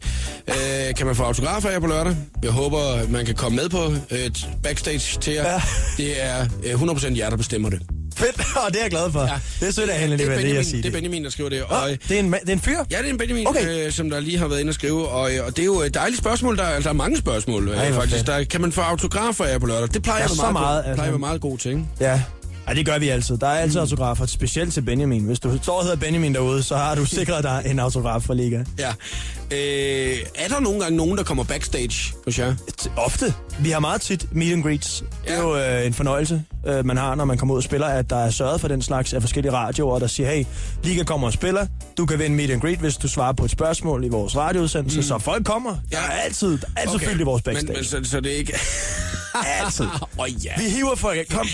[0.48, 0.54] Øh,
[0.96, 2.16] kan man få autografer af jer på lørdag?
[2.42, 4.30] Jeg håber, man kan komme med på øh,
[4.62, 5.52] backstage til jer.
[5.52, 5.62] Ja.
[5.96, 7.82] Det er øh, 100% jer, der bestemmer det.
[8.18, 9.20] Fedt, og det er jeg glad for.
[9.20, 9.38] Ja.
[9.60, 11.50] Det er sødt af hende det, alligevel, det, jeg siger det er Benjamin, der skriver
[11.50, 11.58] det.
[11.70, 12.76] Nå, Og, øh, det, er en, det er en fyr?
[12.90, 13.86] Ja, det er en Benjamin, Okay.
[13.86, 15.80] øh, som der lige har været inde og skrive, og, øh, og det er jo
[15.80, 16.56] et dejligt spørgsmål.
[16.56, 18.16] Der, er- altså, der er mange spørgsmål, Ej, øh, faktisk.
[18.16, 18.26] fedt.
[18.26, 19.88] Der, kan man få autografer af på lørdag?
[19.94, 20.94] Det plejer jeg være meget, meget, altså.
[20.94, 21.84] plejer meget god til, ikke?
[22.00, 22.22] Ja.
[22.68, 23.38] Ja, det gør vi altid.
[23.38, 25.24] Der er altid autografer, specielt til Benjamin.
[25.24, 28.34] Hvis du står og hedder Benjamin derude, så har du sikret dig en autograf for
[28.34, 28.64] Liga.
[28.78, 28.88] Ja.
[29.50, 32.54] Øh, er der nogle gange nogen, der kommer backstage hos jer?
[32.96, 33.34] Ofte.
[33.60, 35.04] Vi har meget tit meet and greets.
[35.24, 35.42] Det er Ja.
[35.42, 38.16] jo øh, en fornøjelse, øh, man har, når man kommer ud og spiller, at der
[38.16, 40.44] er sørget for den slags af forskellige radioer, der siger, hey,
[40.84, 41.66] Liga kommer og spiller.
[41.98, 44.96] Du kan vinde meet and greet, hvis du svarer på et spørgsmål i vores radioudsendelse.
[44.98, 45.02] Mm.
[45.02, 45.70] Så folk kommer.
[45.70, 46.06] Der Ja.
[46.06, 47.06] er altid, der er altid okay.
[47.06, 47.66] fyldt i vores backstage.
[47.66, 48.58] Men, men så, så det er ikke...
[49.62, 49.86] Altid.
[50.18, 50.52] Oh, ja.
[50.58, 51.18] Vi hiver folk.
[51.30, 51.46] Kom,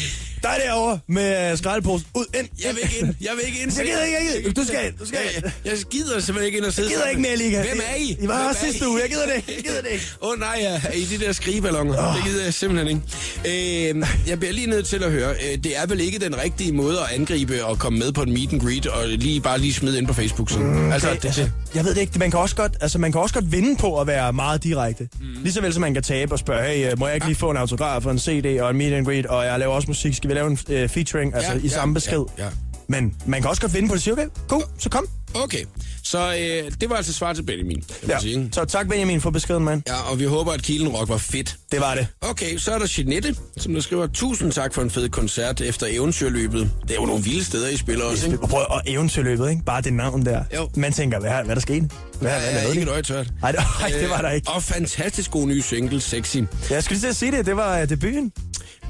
[0.49, 2.07] dig derovre med øh, skraldeposen.
[2.15, 2.49] Ud, ind.
[2.65, 3.15] Jeg vil ikke ind.
[3.21, 3.73] Jeg vil ikke ind.
[3.79, 4.53] Jeg gider ikke, jeg gider.
[4.53, 5.45] Du skal ind, du skal ind.
[5.45, 7.59] jeg, jeg gider simpelthen ikke ind og sidde Jeg gider ikke mere, Liga.
[7.63, 8.17] Hvem er I?
[8.21, 9.01] I var her er sidste uge.
[9.01, 9.53] Jeg gider det ikke.
[9.57, 10.07] Jeg gider det ikke.
[10.23, 10.91] Åh oh, nej, ja.
[10.95, 12.09] I de der skrigeballoner?
[12.09, 12.17] Oh.
[12.17, 13.99] Det gider jeg simpelthen ikke.
[13.99, 15.31] Øh, jeg bliver lige nødt til at høre.
[15.31, 18.33] Øh, det er vel ikke den rigtige måde at angribe og komme med på en
[18.33, 20.51] meet and greet og lige bare lige smide ind på Facebook.
[20.51, 20.67] Sådan.
[20.67, 22.19] Mm, altså, det, altså, jeg ved det ikke.
[22.19, 25.09] Man kan, også godt, altså, man kan også godt vinde på at være meget direkte.
[25.21, 25.43] Mm.
[25.43, 27.37] Lige så vel som man kan tabe og spørge, hey, øh, må jeg ikke lige
[27.37, 29.89] få en autograf og en CD og en meet and greet, og jeg laver også
[29.89, 30.15] musik.
[30.15, 32.25] Skal vi lave en uh, featuring altså, Ja, i ja, samme besked?
[32.39, 32.51] ja, ja.
[32.89, 34.03] Men man kan også godt vinde på det.
[34.03, 35.07] Sige, okay, god, så kom.
[35.35, 35.65] Okay,
[36.03, 38.19] så øh, det var altså svar til Benjamin, kan Ja.
[38.21, 38.49] sige.
[38.53, 39.83] Så tak Benjamin for beskeden, mand.
[39.87, 41.57] Ja, og vi håber, at Kielen Rock var fedt.
[41.73, 42.07] Det var det.
[42.21, 45.87] Okay, så er der Jeanette, som der skriver, tusind tak for en fed koncert efter
[45.91, 46.71] eventyrløbet.
[46.83, 48.39] Det er jo nogle vilde steder, I spiller også, ikke?
[48.43, 49.63] Og prøv og eventyrløbet, ikke?
[49.65, 50.45] Bare det navn der.
[50.57, 50.71] Jo.
[50.77, 51.81] Man tænker, hvad, hvad er der skete?
[52.21, 53.27] Hvad, hvad Ja, lavede ikke et øje tørt.
[53.41, 54.51] Nej, det, ej, det var der ikke.
[54.51, 56.37] Og fantastisk god ny single, Sexy.
[56.71, 57.47] Jeg skulle lige til at sige det.
[57.47, 58.33] Det var uh, debuten.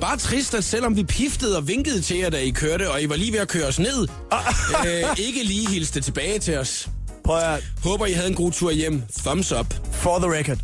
[0.00, 3.08] Bare trist, at selvom vi piftede og vinkede til jer, da I kørte, og I
[3.08, 4.08] var lige ved at køre os ned,
[4.86, 6.88] øh, ikke lige hilste tilbage til os.
[7.24, 9.02] Prøv at Håber, I havde en god tur hjem.
[9.18, 9.74] Thumbs up.
[9.92, 10.58] For the record.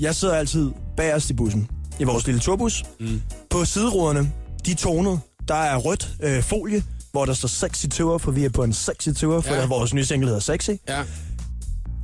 [0.00, 1.68] Jeg sidder altid bagerst i bussen.
[2.00, 2.84] I vores lille turbus.
[3.00, 3.22] Mm.
[3.50, 4.32] På sideruderne,
[4.66, 5.20] de er tonet.
[5.48, 8.72] Der er rødt øh, folie, hvor der står sexy tour, for vi er på en
[8.72, 9.60] sexy tour, for Ja.
[9.60, 9.66] ja.
[9.66, 10.70] vores nye single hedder Sexy.
[10.88, 11.02] Ja.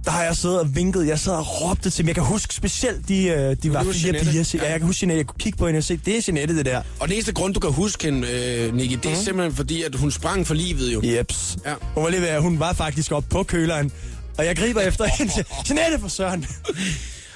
[0.05, 2.07] Der har jeg siddet og vinket, jeg sad og råbte til dem.
[2.07, 4.31] Jeg kan huske specielt, de, øh, de var fire Jeanette.
[4.31, 4.51] piger.
[4.55, 4.65] Ja.
[4.65, 4.71] Ja.
[4.71, 6.67] Jeg kan huske Jeanette, jeg kunne kigge på hende og se, det er Jeanette, det
[6.67, 6.83] der.
[7.01, 9.95] Og det eneste grund, du kan huske hende, øh, Nicky, det er simpelthen fordi, at
[9.95, 11.01] hun sprang for livet jo.
[11.05, 11.57] Jeps.
[11.67, 11.75] Ja.
[11.95, 13.93] Hun var, lige ved, hun var faktisk op på køleren,
[14.39, 15.33] og jeg griber efter hende
[15.69, 16.47] Jeanette for søren.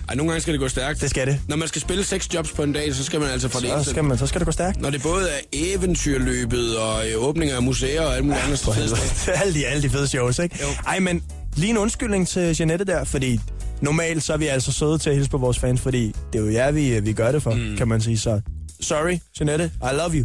[0.09, 1.01] Ej, nogle gange skal det gå stærkt.
[1.01, 1.41] Det skal det.
[1.49, 3.69] Når man skal spille seks jobs på en dag, så skal man altså fra det
[3.69, 4.81] Så ene skal, man, så skal det gå stærkt.
[4.81, 8.99] Når det både er eventyrløbet og øh, åbninger af museer og alt muligt andet.
[9.43, 10.59] Alle, de, alle de fede shows, ikke?
[10.63, 10.67] Jo.
[10.87, 11.23] Ej, men
[11.59, 13.41] lige en undskyldning til Jeanette der, fordi
[13.81, 16.43] normalt så er vi altså søde til at hilse på vores fans, fordi det er
[16.45, 17.77] jo jer, vi, vi gør det for, mm.
[17.77, 18.19] kan man sige.
[18.19, 18.41] Så
[18.81, 20.25] sorry, Jeanette, I love you.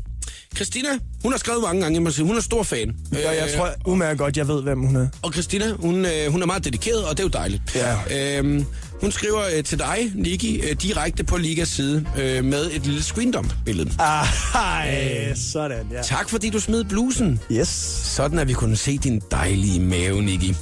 [0.55, 0.89] Christina,
[1.23, 2.95] hun har skrevet mange gange, jeg må sige, hun er stor fan.
[3.11, 5.07] Og jeg Øh, tror udmærket godt, jeg ved, hvem hun er.
[5.21, 7.61] Og Christina, hun, øh, hun er meget dedikeret, og det er jo dejligt.
[7.75, 8.37] Ja.
[8.37, 8.65] Øhm,
[9.01, 13.03] hun skriver øh, til dig, Niki, øh, direkte på Ligas side øh, med et lille
[13.03, 13.91] screendump-billede.
[13.99, 16.01] Ah, hej, sådan, ja.
[16.01, 17.39] Tak fordi du smed blusen.
[17.51, 17.67] Yes.
[18.03, 20.55] Sådan at vi kunne se din dejlige mave, Niki.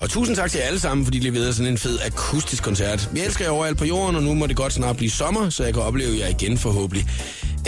[0.00, 3.08] Og tusind tak til jer alle sammen, fordi I leverede sådan en fed akustisk koncert.
[3.12, 5.64] Vi elsker jer overalt på jorden, og nu må det godt snart blive sommer, så
[5.64, 7.06] jeg kan opleve jer igen forhåbentlig.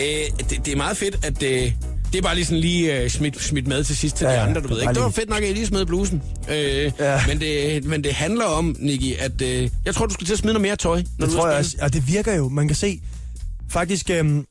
[0.00, 0.04] Øh,
[0.50, 1.72] det, det er meget fedt, at øh,
[2.12, 4.38] det er bare lige sådan lige øh, smidt, smidt med til sidst til Ja, de
[4.38, 4.94] andre, du ved ikke.
[4.94, 6.22] Det var lige- fedt nok, at I lige smed blusen.
[6.50, 7.20] Øh, Ja.
[7.28, 10.38] men, det, men det handler om, Niki, at øh, jeg tror, du skal til at
[10.38, 11.02] smide noget mere tøj.
[11.18, 12.48] Når Det du tror jeg også, og det virker jo.
[12.48, 13.00] Man kan se,
[13.70, 14.44] faktisk, øhm,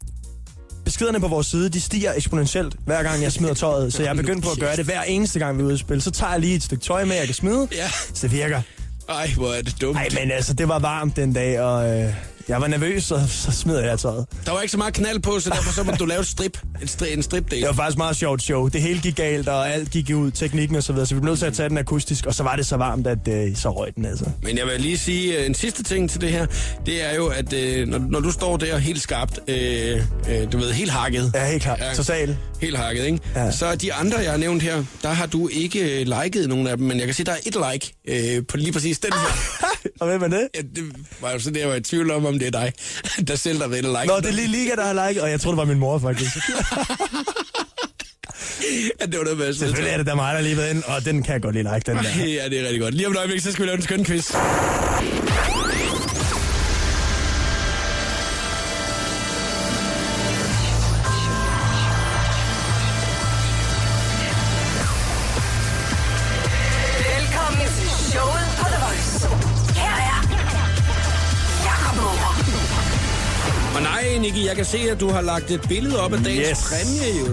[0.89, 3.93] beskederne på vores side, de stiger eksponentielt, hver gang jeg smider tøjet.
[3.93, 5.79] Så jeg er begyndt på at gøre det hver eneste gang, vi er ude at
[5.79, 6.01] spille.
[6.01, 7.67] Så tager jeg lige et stykke tøj med, jeg kan smide.
[7.71, 7.89] Ja.
[8.13, 8.61] Så det virker.
[9.09, 9.93] Ej, hvor er det dumt.
[9.93, 12.13] Nej, men altså, det var varmt den dag, og øh,
[12.49, 14.25] Jeg var nervøs, så, så smed jeg tøjet.
[14.45, 16.57] Der var ikke så meget knald på, så derfor så må du lave et strip.
[16.81, 18.67] Et stri, en strip Det var faktisk et meget sjovt show.
[18.67, 21.07] Det hele gik galt, og alt gik ud, teknikken og så videre.
[21.07, 23.07] Så vi blev nødt til at tage den akustisk, og så var det så varmt,
[23.07, 24.25] at øh, så røg den altså.
[24.43, 26.45] Men jeg vil lige sige øh, en sidste ting til det her.
[26.85, 30.57] Det er jo, at øh, når, når du står der helt skarpt, øh, øh, du
[30.57, 31.31] ved, helt hakket.
[31.35, 31.79] Ja, helt klart.
[31.79, 31.93] Ja.
[31.93, 32.37] Total.
[32.61, 33.19] Helt hakket, ikke?
[33.35, 33.51] Ja.
[33.51, 36.77] Så de andre, jeg har nævnt her, der har du ikke øh, liket nogen af
[36.77, 39.65] dem, men jeg kan se, der er et like øh, på lige præcis den her.
[39.99, 40.47] og hvem er det?
[40.55, 40.83] Ja, det
[41.21, 42.73] var jo så det, jeg var i tvivl om, om det er dig,
[43.27, 44.05] der selv der ved at like.
[44.07, 45.99] Nå, det er lige Liga, der har liket, og jeg tror det var min mor,
[45.99, 46.35] faktisk.
[48.99, 51.05] Ja, det var med at Selvfølgelig er det da mig, der lige ved ind, og
[51.05, 52.25] den kan jeg godt lige like, den der.
[52.25, 52.93] Ja, det er rigtig godt.
[52.93, 54.31] Lige om et øjeblik, så skal vi lave en skøn quiz.
[74.49, 76.59] Jeg kan se, at du har lagt et billede op af dagens Yes.
[76.69, 77.31] præmie, jo.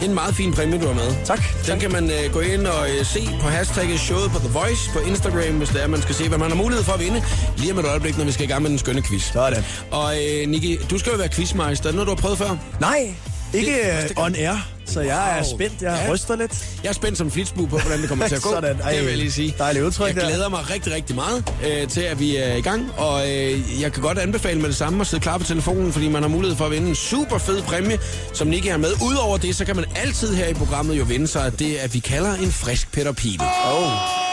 [0.00, 1.14] Det er en meget fin præmie, du har med.
[1.24, 1.40] Tak.
[1.66, 4.90] Den kan man øh, gå ind og øh, se på hashtagget showet på The Voice
[4.92, 7.22] på Instagram, hvis det er, man skal se, hvad man har mulighed for at vinde.
[7.56, 9.32] Lige om et øjeblik, når vi skal i gang med den skønne quiz.
[9.32, 9.64] Sådan.
[9.90, 11.86] Og øh, Nicky, du skal jo være quizmeister.
[11.86, 12.56] Er det noget, du har prøvet før?
[12.80, 13.14] Nej,
[13.54, 15.82] ikke øh, on air, så jeg er spændt.
[15.82, 16.12] Jeg Ja.
[16.12, 16.52] ryster lidt.
[16.82, 18.50] Jeg er spændt som flitsbu på, hvordan det kommer til at gå.
[18.54, 18.76] Sådan.
[18.84, 19.54] Ej, det vil jeg lige sige.
[19.58, 20.28] dejligt udtryk Jeg der.
[20.28, 22.90] glæder mig rigtig, rigtig meget øh, til, at vi er i gang.
[22.96, 26.08] Og øh, jeg kan godt anbefale med det samme at sidde klar på telefonen, fordi
[26.08, 27.98] man har mulighed for at vinde en super fed præmie,
[28.32, 28.90] som Nicky har med.
[29.02, 31.98] Udover det, så kan man altid her i programmet jo vinde sig det, at vi
[31.98, 33.44] kalder en frisk Peter Pile.
[33.72, 34.23] Oh.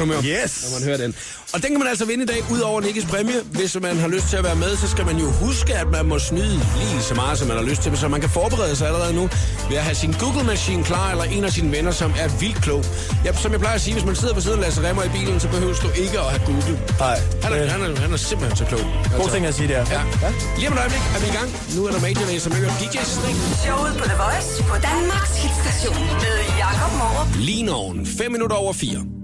[0.00, 0.52] Godt humør, Yes.
[0.64, 1.14] når man hører den.
[1.54, 3.34] Og den kan man altså vinde i dag, ud over Nikkes præmie.
[3.58, 6.06] Hvis man har lyst til at være med, så skal man jo huske, at man
[6.06, 7.96] må snyde lige så meget, som man har lyst til.
[7.98, 9.24] Så man kan forberede sig allerede nu
[9.70, 12.84] ved at have sin Google-maskine klar, eller en af sine venner, som er vildt klog.
[13.24, 15.08] Ja, som jeg plejer at sige, hvis man sidder på siden af Lasse Remmer i
[15.08, 16.80] bilen, så behøver du ikke at have Google.
[16.98, 17.18] Nej.
[17.42, 18.80] Han er, han er, han er simpelthen så klog.
[19.04, 19.78] Altså, God ting at sige der.
[19.90, 20.00] Ja.
[20.24, 20.30] ja.
[20.58, 21.48] Lige om et øjeblik er vi i gang.
[21.76, 23.38] Nu er der Major Lazer som hører DJ Snake.
[23.64, 27.28] Showet på The Voice på Danmarks hitstation med Jakob Morup.
[27.38, 28.06] Lige oven.
[28.06, 29.19] 5 minutter over 4.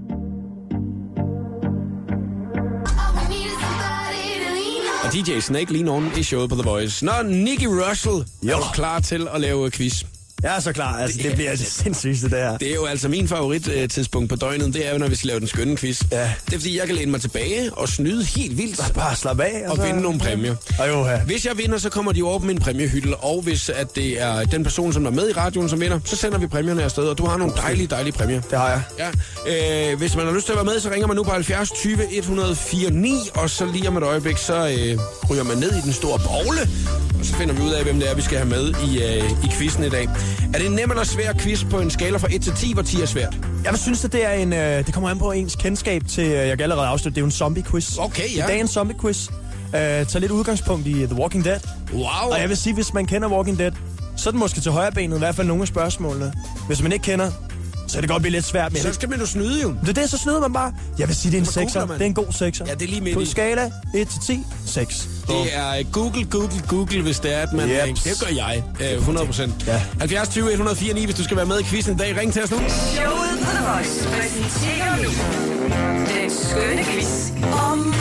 [5.07, 7.05] Og DJ Snake lige nogen i showet på The Voice.
[7.05, 8.57] Nå, Nicky Russell er Jo.
[8.57, 10.05] du klar til at lave quiz.
[10.46, 10.98] Jeg er så klar.
[10.98, 12.59] Altså, det bliver det sindssygste, det her.
[12.59, 14.74] Det er jo altså min favorit øh, tidspunkt på døgnet.
[14.74, 16.02] Det er jo, når vi skal lave den skønne quiz.
[16.12, 16.30] Ja.
[16.46, 18.92] Det er, fordi jeg kan læne mig tilbage og snyde helt vildt.
[18.94, 19.64] Bare slap af.
[19.68, 20.54] Og vinde nogle præmier.
[20.78, 21.20] Og jo, ja.
[21.20, 24.44] Hvis jeg vinder, så kommer de over på min præmiehytte, og hvis at det er
[24.44, 27.18] den person, som er med i radioen, som vinder, så sender vi præmierne afsted, og
[27.18, 28.40] du har nogle dejlige, dejlige præmier.
[28.40, 28.82] Det har jeg.
[29.46, 31.30] Ja, øh, hvis man har lyst til at være med, så ringer man nu på
[31.30, 34.98] 70 20 104 9, og så lige om et øjeblik, så øh,
[35.30, 36.68] ryger man ned i den store bogle,
[37.18, 39.44] og så finder vi ud af, hvem det er, vi skal have med i, øh,
[39.44, 40.09] i quizzen i dag.
[40.55, 42.83] Er det en nem eller svær quiz på en skala fra 1 til 10, hvor
[42.83, 43.38] 10 er svært?
[43.64, 44.52] Jeg synes, at det er en...
[44.52, 46.24] Øh, det kommer an på ens kendskab til...
[46.24, 47.98] Øh, jeg kan allerede afslutte, det er jo en zombie-quiz.
[47.98, 48.44] Okay, ja.
[48.44, 49.31] I dag er en zombie-quiz.
[49.66, 51.61] Øh, tager lidt udgangspunkt i The Walking Dead.
[51.92, 52.31] Wow!
[52.31, 53.72] Og jeg vil sige, hvis man kender Walking Dead,
[54.16, 56.33] så er den måske til højre benet, i hvert fald nogle af spørgsmålene.
[56.66, 57.31] Hvis man ikke kender,
[57.87, 58.72] så kan det godt blive lidt svært.
[58.72, 59.75] Men Så skal man jo snyde jo.
[59.81, 60.72] det er det, så snyder man bare.
[60.99, 61.87] Jeg vil sige, det er en Hvor googler 6'er.
[61.87, 61.99] man?
[61.99, 62.68] Det er en god 6'er.
[62.68, 63.27] Ja, det er lige midt På i.
[63.27, 65.09] skala 1 til 10, 6.
[65.29, 67.68] Det er Google, Google, Google, hvis det er, at man...
[67.68, 67.83] Yep.
[67.83, 69.55] Øh, det gør jeg, øh, 100 procent.
[69.66, 69.83] Ja.
[69.99, 72.16] 70 20 104 9, hvis du skal være med i quizzen i dag.
[72.20, 72.57] Ring til os nu.
[72.57, 75.11] Showet på The Voice præsenterer nu
[76.20, 77.31] den skønne quiz
[77.62, 77.94] om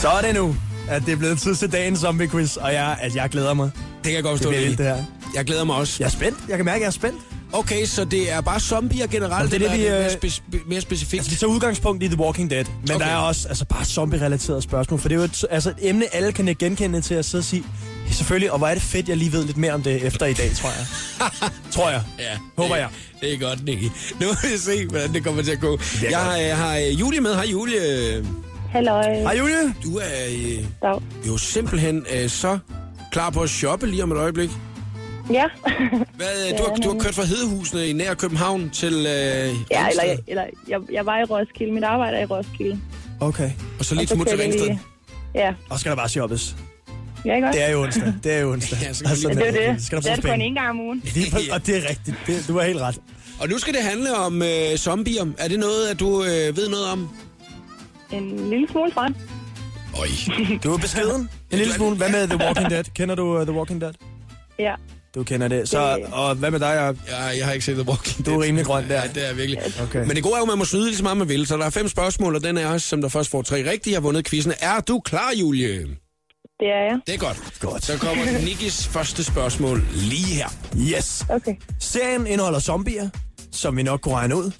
[0.00, 0.56] Så er det nu,
[0.88, 3.70] at det er blevet tid til dagens zombie-quiz, og jeg, at jeg glæder mig.
[3.74, 4.50] Det kan jeg godt Det forstå.
[4.50, 4.96] bliver vildt, det her.
[5.34, 5.96] Jeg glæder mig også.
[6.00, 6.38] Jeg er spændt.
[6.48, 7.18] Jeg kan mærke, at jeg er spændt.
[7.52, 10.68] Okay, så det er bare zombier generelt, Jamen, det er det, vi, mere, øh, speci-
[10.68, 11.20] mere specifikt?
[11.20, 13.06] Altså, vi tager udgangspunkt i The Walking Dead, men Okay.
[13.06, 16.14] der er også altså, bare zombie-relaterede spørgsmål, for det er jo et, altså, et emne,
[16.14, 17.64] alle kan genkende til at sidde og sige,
[18.10, 20.32] selvfølgelig, og hvor er det fedt, jeg lige ved lidt mere om det efter i
[20.32, 20.86] dag, tror jeg.
[21.74, 22.02] tror jeg.
[22.18, 22.88] Ja, Håber det, jeg.
[23.20, 23.82] Det er godt, Nicky.
[24.20, 25.78] Nu må vi se, hvordan det kommer til at gå.
[26.10, 27.34] Jeg har, øh, har øh, Julie med.
[27.34, 27.78] Hej, Julie.
[28.70, 29.14] Halløj.
[29.20, 29.74] Hej Julie.
[29.84, 30.26] Du er
[30.84, 32.58] øh, jo simpelthen øh, så
[33.12, 34.50] klar på at shoppe lige om et øjeblik.
[35.30, 35.44] Ja.
[36.16, 39.10] Hvad, øh, du, har, du har kørt fra Hedehusene i nær København til øh, ja,
[39.10, 41.72] Ringsted, eller, eller jeg, jeg var i Roskilde.
[41.72, 42.80] Mit arbejde er i Roskilde.
[43.20, 43.50] Okay.
[43.78, 44.66] og så lige smut til Ringsted.
[44.66, 44.80] lige-
[45.34, 46.56] Ja, Og skal der bare shoppes.
[47.24, 47.58] ja ikke også?
[47.58, 48.14] Det er jo onsdag.
[48.24, 48.78] Det er jo onsdag.
[48.82, 49.84] Ja, så Ja, det er det.
[49.84, 51.02] Skal der det er det kun en gang om ugen.
[51.14, 51.52] Lige.
[51.54, 52.16] Og det er rigtigt.
[52.26, 52.98] Det, du har helt ret.
[53.40, 55.26] Og nu skal det handle om øh, zombier.
[55.38, 57.08] Er det noget, at du øh, ved noget om?
[58.12, 59.08] En lille smule fra.
[59.98, 60.06] Øj.
[60.64, 61.28] Du er beskeden.
[61.50, 61.96] En lille smule.
[61.96, 62.84] Hvad med The Walking Dead?
[62.94, 63.92] Kender du uh, The Walking Dead?
[64.58, 64.74] Ja.
[65.14, 65.68] Du kender det.
[65.68, 66.66] Så, og hvad med dig?
[66.74, 66.96] Jacob?
[67.08, 68.46] Ja, jeg har ikke set The Walking Du er Dead.
[68.46, 68.94] rimelig grøn der.
[69.02, 69.58] Ja, det er virkelig.
[69.82, 70.06] Okay.
[70.06, 71.46] Men det gode er jo, at man må snyde lige så meget man vil.
[71.46, 73.94] Så der er fem spørgsmål, og den er også, som der først får tre rigtige,
[73.94, 74.52] har vundet quizzen.
[74.60, 75.78] Er du klar, Julie?
[76.60, 76.98] Det er jeg.
[77.06, 77.38] Det er godt.
[77.60, 77.84] Godt.
[77.84, 80.48] Så kommer Nikis første spørgsmål lige her.
[80.76, 81.24] Yes.
[81.28, 81.54] Okay.
[81.80, 83.08] Serien indeholder zombier,
[83.52, 84.50] som vi nok kunne regne ud.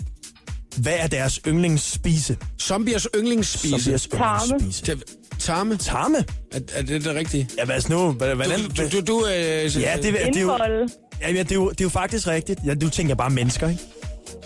[0.77, 2.37] Hvad er deres yndlingsspise?
[2.61, 3.79] Zombiers yndlingsspise.
[3.79, 4.55] Zombiers Tarme.
[4.55, 4.85] yndlingsspise.
[4.85, 5.03] Til-
[5.39, 5.77] Tarme?
[5.77, 6.25] Tarme?
[6.53, 7.49] Er, er det det rigtige?
[7.59, 8.13] Ja, hvad nu?
[8.13, 8.61] Hvordan?
[8.61, 10.57] Du, du, du, du øh, Ja, det, er- det, er jo,
[11.23, 12.61] ja, ja, det, er jo, det er jo faktisk rigtigt.
[12.67, 13.81] Ja, du tænker bare mennesker, ikke?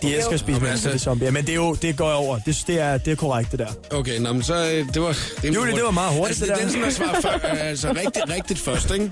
[0.02, 1.30] De elsker at spise mennesker, altså- de zombier.
[1.30, 2.38] Men det, er jo, det går over.
[2.38, 3.66] Det, det, er, det er korrekt, det der.
[3.92, 5.16] Okay, nå, men så øh, det var...
[5.42, 6.84] Det, Julie, det var meget hurtigt, altså, det det, der.
[6.84, 9.10] den, som er svar før, øh, altså rigtigt, rigtigt først, ikke?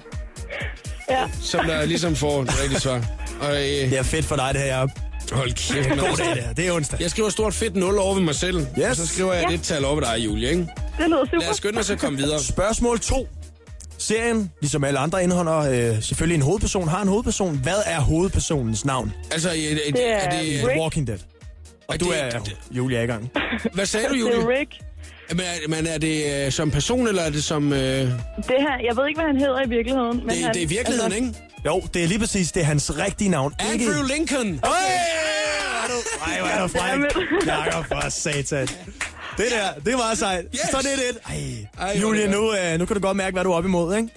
[1.11, 1.25] Ja.
[1.43, 3.05] Som der ligesom får det rigtige svar.
[3.41, 3.61] Og øh,
[3.91, 4.91] Det er fedt for dig, det her, Jacob.
[5.33, 6.01] hold kæft, mand.
[6.01, 6.53] God dag, det her.
[6.53, 7.01] Det er onsdag.
[7.01, 8.67] Jeg skriver stort fedt 0 over ved mig selv.
[8.79, 8.87] Yes.
[8.91, 9.55] Og så skriver jeg Ja.
[9.55, 10.67] et tal over ved dig, Julie, ikke?
[10.99, 11.39] Det lyder super.
[11.41, 12.41] Lad os skynde os at komme videre.
[12.41, 13.29] Spørgsmål 2.
[13.99, 17.57] Serien, ligesom alle andre indeholder, øh, selvfølgelig en hovedperson, har en hovedperson.
[17.57, 19.13] Hvad er hovedpersonens navn?
[19.33, 20.69] Altså, øh, øh, Det er er det...
[20.69, 20.81] Rick.
[20.81, 21.19] Walking Dead.
[21.89, 23.31] Og Er du det- er, det- Julie er i gang.
[23.75, 24.35] Hvad sagde du, Det Julie?
[24.37, 24.71] er Rick.
[25.31, 27.73] Men er, men er det øh, som person, eller er det som...
[27.73, 30.17] Øh, det, Det her, jeg ved ikke, hvad han hedder i virkeligheden.
[30.27, 31.39] Men han, det er i virkeligheden, altså, ikke?
[31.67, 33.55] Jo, det er lige præcis, det er hans rigtige navn.
[33.73, 33.85] Ikke...
[33.85, 34.61] Andrew Lincoln.
[34.63, 34.71] Øj!
[36.27, 37.01] Ej, hvor er du fræk.
[37.47, 38.69] Jakob, for satan.
[39.37, 40.45] Det der, det var sejt.
[40.55, 40.61] Yes.
[40.71, 41.19] Så det er det.
[41.79, 43.97] Ej, Ej, Julie, nu, øh, nu kan du godt mærke, hvad du er oppe imod,
[43.97, 44.09] ikke?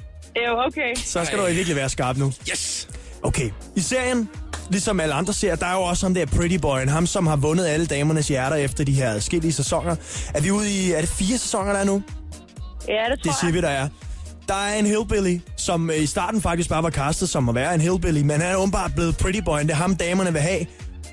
[0.48, 0.96] Jo, okay.
[0.96, 1.46] Så skal Ej.
[1.48, 2.34] du virkelig være skarp nu.
[2.52, 2.88] Yes.
[3.24, 4.30] Okay, i serien,
[4.70, 7.36] ligesom alle andre serier, der er jo også ham der Pretty Boy'en, ham som har
[7.36, 9.96] vundet alle damernes hjerter efter de her forskellige sæsoner.
[10.34, 12.04] Er vi ude i, er det fire sæsoner, der er nu?
[12.88, 13.54] Ja, det tror Det siger jeg.
[13.54, 13.88] vi, der er.
[14.48, 17.74] Der er en hillbilly, som øh, i starten faktisk bare var castet som at være
[17.76, 20.66] en hillbilly, men han er åbenbart blevet Pretty Boy, det er ham, damerne vil have.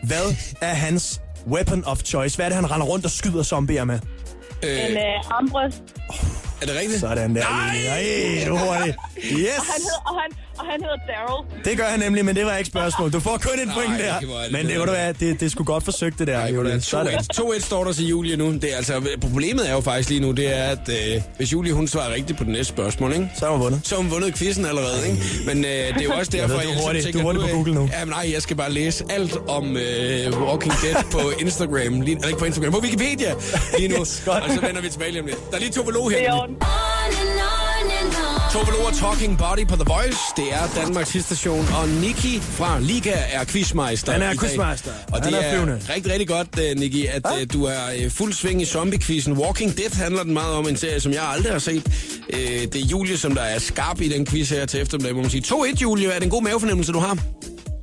[0.03, 2.37] Hvad er hans weapon of choice?
[2.37, 3.99] Hvad er det, han render rundt og skyder zombier med?
[4.63, 5.83] En uh, armbrøst.
[6.63, 7.01] Er det rigtigt?
[7.01, 7.89] Sådan der, Julie.
[7.89, 8.97] Ej, du hurtigt.
[8.97, 9.51] Og han, Yes!
[9.77, 11.65] hedder, og, han, og han hedder Daryl.
[11.65, 13.13] Det gør han nemlig, men det var ikke spørgsmål.
[13.13, 14.13] Du får kun et point Nej, der.
[14.15, 16.39] er det Men det, du hvad, det, det skulle godt forsøgt, det der.
[16.39, 16.71] Nej, Julie.
[16.71, 17.19] Julie, Sådan.
[17.35, 17.41] 2-1.
[17.41, 18.53] 2-1 står der til Julie nu.
[18.53, 21.73] Det er altså, problemet er jo faktisk lige nu, det er, at øh, hvis Julie
[21.73, 23.31] hun svarer rigtigt på det næste spørgsmål, ikke?
[23.39, 23.81] Så har hun vundet.
[23.85, 25.23] så har hun vundet quizzen allerede, ikke?
[25.47, 27.03] Men øh, det er jo også derfor, ved, du er hurtig.
[27.03, 27.89] tænker, Du er hurtig nu, på Google nu.
[27.99, 32.01] Jamen nej, jeg skal bare læse alt om øh, Walking Dead på Instagram.
[32.01, 33.35] Lige, eller ikke på Instagram, på Wikipedia
[33.79, 33.97] lige nu.
[34.01, 34.45] Yes, godt.
[34.45, 35.51] og så vender vi tilbage lige om lidt.
[35.51, 36.33] Der er lige Tove Lo Det er
[38.55, 38.65] i her.
[38.65, 38.73] orden.
[38.73, 40.19] Tove Lo og Talking Body på The Voice.
[40.37, 41.59] Det er Danmarks hitstation.
[41.59, 44.91] Og Niki fra Liga er quizmeister Han er quizmeister.
[45.13, 48.11] Og Han det er er, rigtig, rigtig godt, uh, Niki, at uh, du er uh,
[48.11, 49.33] fuld sving i zombie-quizzen.
[49.33, 51.83] Walking Dead handler den meget om en serie, som jeg aldrig har set.
[52.33, 55.21] Uh, det er Julie, som der er skarp i den quiz her til eftermiddag, må
[55.21, 55.45] man sige.
[55.47, 56.09] 2-1, Julie.
[56.09, 57.19] Er det en god mavefornemmelse, du har?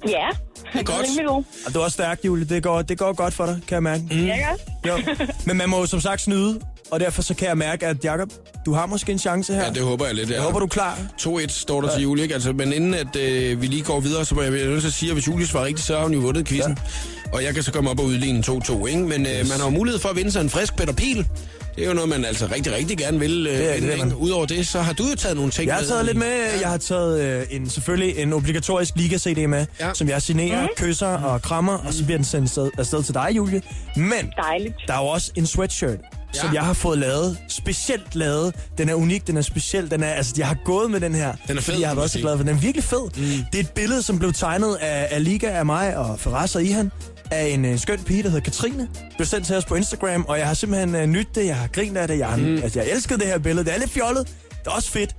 [0.08, 0.28] Ja,
[0.74, 1.46] Det er godt.
[1.68, 2.46] Og du er også stærk, Julie.
[2.46, 4.04] Det går, det går godt for dig, kan jeg mærke.
[4.12, 4.26] Mm.
[4.26, 4.48] Ja.
[4.88, 5.00] Jo.
[5.46, 6.60] Men man må jo som sagt snyde,
[6.92, 8.30] og derfor så kan jeg mærke, at Jacob,
[8.66, 9.64] du har måske en chance her.
[9.66, 10.30] Ja, det håber jeg lidt.
[10.30, 10.36] Ja.
[10.36, 10.98] Jeg håber, du er klar.
[11.22, 12.34] 2-1 står der til Julie, ikke?
[12.34, 14.94] Altså, men inden at øh, vi lige går videre, så må jeg nødt til at
[14.94, 16.78] sige, at hvis Julie svarer rigtigt, så har hun jo vundet quizzen.
[16.78, 17.21] Ja.
[17.34, 19.00] Og jeg kan så komme op og udligne 2-2, ikke?
[19.00, 21.28] Men øh, man har jo mulighed for at vinde sig en frisk Peter Pil.
[21.76, 23.98] Det er jo noget, man altså rigtig, rigtig gerne vil øh, Det er- det er
[23.98, 24.14] man.
[24.14, 26.28] Udover det, så har du jo taget nogle ting Jeg har taget lidt med.
[26.62, 29.88] Jeg har taget øh, en, selvfølgelig en obligatorisk Liga-CD med, Ja.
[29.88, 29.94] ja.
[29.94, 30.68] som jeg signerer, mm.
[30.78, 33.62] kysser og krammer, og så bliver den sendt afsted, afsted til dig, Julie.
[33.96, 34.74] Men Dejligt.
[34.88, 35.92] der er jo også en sweatshirt,
[36.36, 36.40] ja.
[36.40, 36.54] som Ja.
[36.54, 37.38] jeg har fået lavet.
[37.48, 38.56] Specielt lavet.
[38.78, 39.92] Den er unik, den er speciel.
[39.92, 41.34] Den er, altså, jeg har gået med den her.
[41.48, 42.48] Den er fed, fordi jeg har må været så man glad for den.
[42.48, 43.04] Den er virkelig fed.
[43.18, 43.24] Mm.
[43.52, 46.64] Det er et billede, som blev tegnet af, af Liga, af mig og Faraz og
[46.64, 46.92] Ihan
[47.32, 48.90] af en øh, skøn pige, der hedder Katrine.
[49.18, 51.46] Blev sendt til os på Instagram, og jeg har simpelthen øh, nydt det.
[51.46, 52.18] Jeg har grint af det.
[52.18, 52.56] Jeg, har, mm.
[52.56, 53.66] altså, jeg elskede det her billede.
[53.66, 54.28] Det er lidt fjollet.
[54.50, 55.16] Det er også fedt.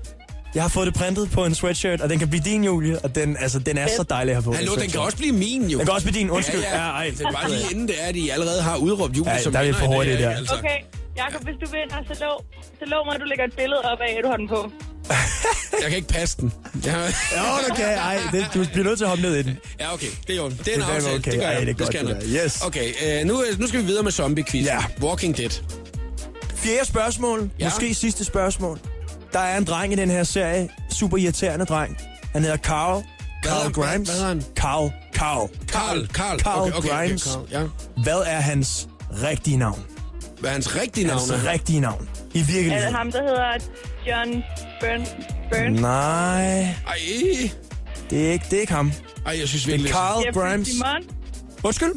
[0.55, 2.99] Jeg har fået det printet på en sweatshirt, og den kan blive din, Julie.
[2.99, 4.53] Og den, altså, den er så dejlig at have på.
[4.53, 5.79] Hallo, den kan også blive min, jo.
[5.79, 6.31] Den kan også blive din.
[6.31, 6.61] Undskyld.
[6.61, 6.91] Ja, ja.
[6.91, 7.11] ej.
[7.19, 9.53] Det er bare lige inden det er, at I allerede har udråbt Julie Ja, som
[9.53, 10.31] der er vi for hurtigt der.
[10.31, 10.55] Altså.
[10.55, 10.79] Okay,
[11.17, 12.45] Jakob, hvis du vinder, så lov,
[12.79, 14.73] så lov mig, at du lægger et billede op af, at du har den på.
[15.83, 16.53] Jeg kan ikke passe den.
[16.85, 17.85] Jeg, Ja, du kan.
[17.85, 19.59] Ej, det, du bliver nødt til at hoppe ned i den.
[19.81, 20.07] Ja, okay.
[20.27, 21.15] Det er jo det er en Det er aftale.
[21.19, 21.31] okay.
[21.33, 21.61] Det gør Ej, jeg.
[21.67, 22.33] det er godt, skal jeg det nok.
[22.35, 22.45] der.
[22.45, 22.63] Yes.
[22.63, 24.65] Okay, øh, nu, nu skal vi videre med zombie-quiz.
[24.65, 24.79] Ja.
[25.03, 25.51] Walking Dead.
[26.57, 27.41] Fjerde spørgsmål.
[27.41, 27.47] Ja.
[27.59, 27.67] Ja.
[27.67, 28.79] Måske sidste spørgsmål.
[29.33, 30.69] Der er en dreng i den her serie.
[30.91, 31.97] Super irriterende dreng.
[32.33, 33.03] Han hedder Carl.
[33.45, 33.73] Carl?
[33.73, 34.09] Grimes.
[34.09, 34.45] Hvad hedder han?
[34.57, 34.91] Carl.
[35.15, 35.49] Carl.
[35.69, 36.07] Carl.
[36.07, 36.39] Carl.
[36.41, 37.37] Carl okay, okay, Grimes.
[37.37, 37.63] Okay, Carl.
[37.97, 38.03] Ja.
[38.03, 38.89] Hvad er hans
[39.23, 39.85] rigtige navn?
[40.43, 41.19] Hvad er hans rigtige navn?
[41.31, 41.51] Hans er?
[41.53, 42.09] rigtige navn.
[42.35, 42.95] I Er det virkeligheden.
[42.95, 43.53] ham, der hedder
[44.07, 44.43] John
[44.81, 45.07] Burn?
[45.53, 45.73] Burn?
[45.73, 46.71] Nej, Ej,
[48.11, 48.93] det er ikke, det er ikke ham.
[49.27, 49.93] ej, jeg synes Det er virkelig...
[49.93, 50.69] Carl Jeffrey Grimes.
[50.69, 51.03] Dimon?
[51.65, 51.93] Undskyld?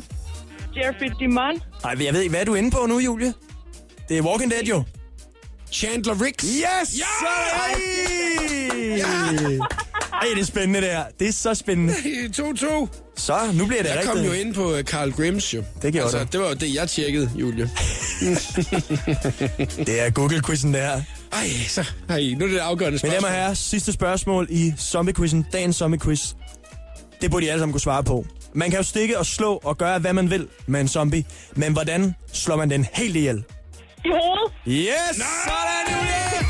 [0.75, 1.61] Jeffrey Dimon?
[1.83, 3.33] Nej, jeg ved ikke, hvad er du inde på nu, Julie?
[4.09, 4.83] Det er Walking Dead, jo.
[5.71, 6.43] Chandler Riggs.
[6.43, 6.99] Yes!
[6.99, 7.27] Ja!
[7.57, 7.73] Ej!
[10.21, 11.03] Ej, det er spændende, det her.
[11.19, 11.93] Det er så spændende.
[12.37, 12.87] 2-2.
[13.17, 14.13] Så, nu bliver det Jeg rigtigt.
[14.15, 15.63] kom jo ind på øh, Carl Grims, jo.
[15.81, 16.25] Det gjorde altså, du.
[16.31, 17.69] Det var jo det, jeg tjekkede, Julie.
[19.85, 21.01] Det er Google-quizzen, det her.
[21.33, 21.81] Ej, så...
[22.09, 23.31] Ej, nu er det det afgørende Mine spørgsmål.
[23.31, 25.45] damer og sidste spørgsmål i zombie-quizzen.
[25.53, 26.33] Dagens zombie-quiz.
[27.21, 28.25] Det burde I alle sammen kunne svare på.
[28.53, 31.25] Man kan jo stikke og slå og gøre, hvad man vil med en zombie.
[31.55, 33.43] Men hvordan slår man den helt ihjel?
[34.05, 34.51] I hovedet?
[34.67, 35.15] Yes!
[35.15, 36.45] Sådan, Julie!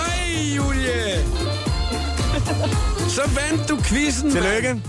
[0.56, 1.24] Julie!
[3.08, 4.42] Så vandt du quizzen, mand.
[4.44, 4.82] Tillykke.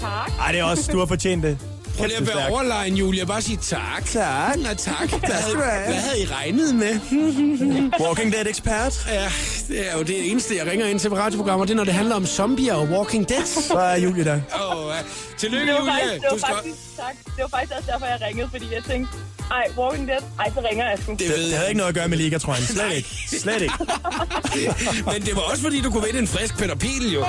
[0.00, 0.32] Tak.
[0.40, 1.58] Ej, det er også, du har fortjent det.
[1.98, 3.26] Prøv lige at være overlegen, Julie.
[3.26, 4.04] Bare sige tak.
[4.04, 4.56] Tak.
[4.64, 5.08] Ja, tak.
[5.26, 7.00] Hvad havde, du hvad havde I regnet med?
[8.06, 9.06] Walking Dead ekspert.
[9.08, 9.28] Ja,
[9.68, 11.94] det er jo det eneste, jeg ringer ind til på radioprogrammer, det er, når det
[11.94, 13.46] handler om zombier og Walking Dead.
[13.46, 14.34] Så er Julie der.
[14.34, 14.40] Åh,
[14.96, 15.02] ja.
[15.38, 15.92] Tillykke, Det var, Julie.
[15.92, 16.54] faktisk, det, Du var skal...
[16.54, 17.14] faktisk, tak.
[17.36, 19.12] det var faktisk også derfor, jeg ringede, fordi jeg tænkte,
[19.52, 21.12] ej, Walking Dead, ej, så ringer jeg sgu.
[21.12, 22.62] Det ved Det jeg havde ikke noget at gøre med Liga, tror jeg.
[22.62, 23.08] Slet ikke.
[23.40, 23.74] Slet ikke.
[25.12, 27.24] Men det var også, fordi du kunne vinde en frisk Peter Pil, jo.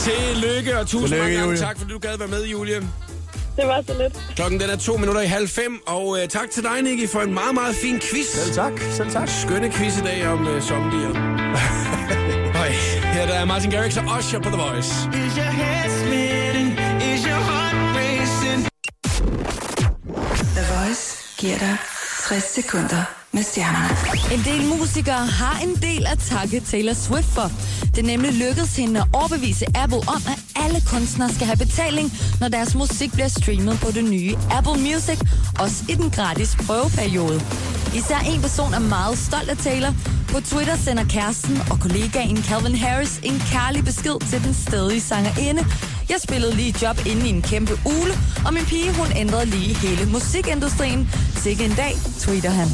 [0.00, 2.74] Tillykke, og tusind Tillykke, mange gange tak, fordi du gad være med, Julie.
[3.56, 4.34] Det var så lidt.
[4.36, 7.20] Klokken den er to minutter i halv fem, og uh, tak til dig, Nicky, for
[7.20, 8.26] en meget, meget fin quiz.
[8.26, 8.72] Selv tak.
[8.92, 9.28] Selv tak.
[9.28, 11.10] Skønne quiz i dag om uh, zombier.
[13.12, 14.90] Her der er Martin Garrix og Usher på The Voice.
[15.26, 16.68] Is your head spinning?
[17.12, 18.60] Is your heart racing?
[20.56, 21.04] The Voice
[21.38, 21.76] giver dig
[22.28, 23.02] 60 sekunder
[23.32, 23.88] med stjernerne.
[24.34, 27.50] En del musikere har en del at takke Taylor Swift for.
[27.94, 32.12] Det er nemlig lykkedes hende at overbevise Apple om, at alle kunstnere skal have betaling,
[32.40, 35.18] når deres musik bliver streamet på det nye Apple Music,
[35.58, 37.40] også i den gratis prøveperiode.
[37.94, 39.92] Især en person er meget stolt af Taylor.
[40.32, 45.62] På Twitter sender kæresten og kollegaen Calvin Harris en kærlig besked til den stedige sangerinde.
[46.08, 48.14] Jeg spillede lige job inde i en kæmpe ule,
[48.46, 51.10] og min pige hun ændrede lige hele musikindustrien.
[51.36, 52.68] Sikke en dag, tweeter han.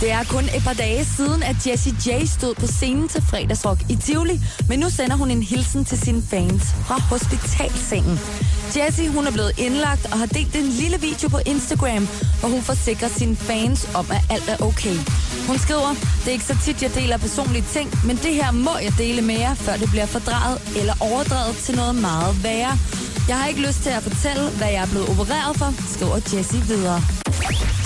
[0.00, 3.80] Det er kun et par dage siden, at Jessie J stod på scenen til fredagsrock
[3.90, 8.18] i Tivoli, men nu sender hun en hilsen til sine fans fra hospitalsengen.
[8.76, 12.08] Jessie, hun er blevet indlagt og har delt en lille video på Instagram,
[12.40, 14.96] hvor hun forsikrer sine fans om, at alt er okay.
[15.48, 18.76] Hun skriver, det er ikke så tit, jeg deler personlige ting, men det her må
[18.82, 22.78] jeg dele med jer, før det bliver fordrejet eller overdrevet til noget meget værre.
[23.28, 26.60] Jeg har ikke lyst til at fortælle, hvad jeg er blevet opereret for, skriver Jessie
[26.60, 27.00] videre.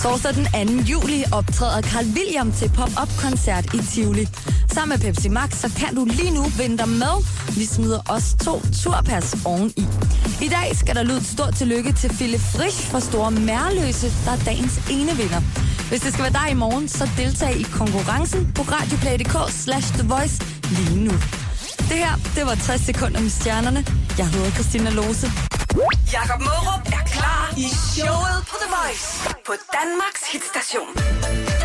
[0.02, 0.84] Torsdag den 2.
[0.92, 4.28] juli optræder Carl William til pop-up-koncert i Tivoli.
[4.74, 7.16] Sammen med Pepsi Max, så kan du lige nu vente med.
[7.56, 9.86] Vi smider også to turpas oveni.
[10.42, 14.32] I dag skal der lyde et stort tillykke til Philip Frisch fra Store Mærløse, der
[14.32, 15.40] er dagens ene vinder.
[15.88, 20.08] Hvis det skal være dig i morgen, så deltag i konkurrencen på radioplay.dk slash The
[20.08, 20.36] Voice
[20.70, 21.12] lige nu.
[21.90, 23.84] Det her, det var 60 sekunder med stjernerne.
[24.18, 25.26] Jeg hedder Christina Lose.
[26.12, 29.06] Jakob Mørup er klar i showet på The Voice
[29.46, 31.55] på Danmarks hitstation.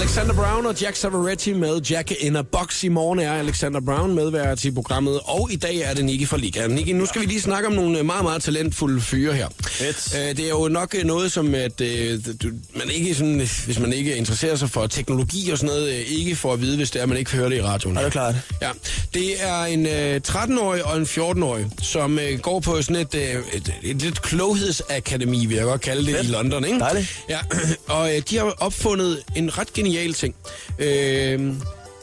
[0.00, 2.84] Alexander Brown og Jack Savaretti med Jack in a Box.
[2.84, 6.36] I morgen er Alexander Brown medvært i programmet, og i dag er det Nicky fra
[6.36, 6.66] Liga.
[6.66, 9.48] Nicky, nu skal vi lige snakke om nogle meget, meget talentfulde fyre her.
[9.66, 10.14] Fedt.
[10.16, 13.34] Øh, Det er jo nok øh, noget, som at, øh, du, man ikke sådan,
[13.64, 16.76] hvis man ikke interesserer sig for teknologi og sådan noget, øh, ikke får at vide,
[16.76, 17.96] hvis det er, man ikke hører det i radioen.
[17.96, 18.34] Ja, det er klart.
[18.62, 18.70] Ja,
[19.14, 23.34] det er en øh, 13-årig og en 14-årig, som øh, går på sådan et, øh,
[23.52, 26.26] et, et lidt kloghedsakademi, vil jeg godt kalde det, Fedt.
[26.28, 26.64] i London.
[26.64, 26.78] Ikke?
[26.78, 27.18] Dejligt.
[27.28, 27.38] Ja,
[27.96, 30.34] og øh, de har opfundet en ret genial ting.
[30.78, 31.54] Øh,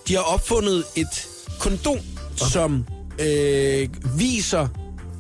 [0.08, 1.28] de har opfundet et
[1.60, 2.52] kondom, okay.
[2.52, 2.86] som
[3.20, 4.68] øh, viser,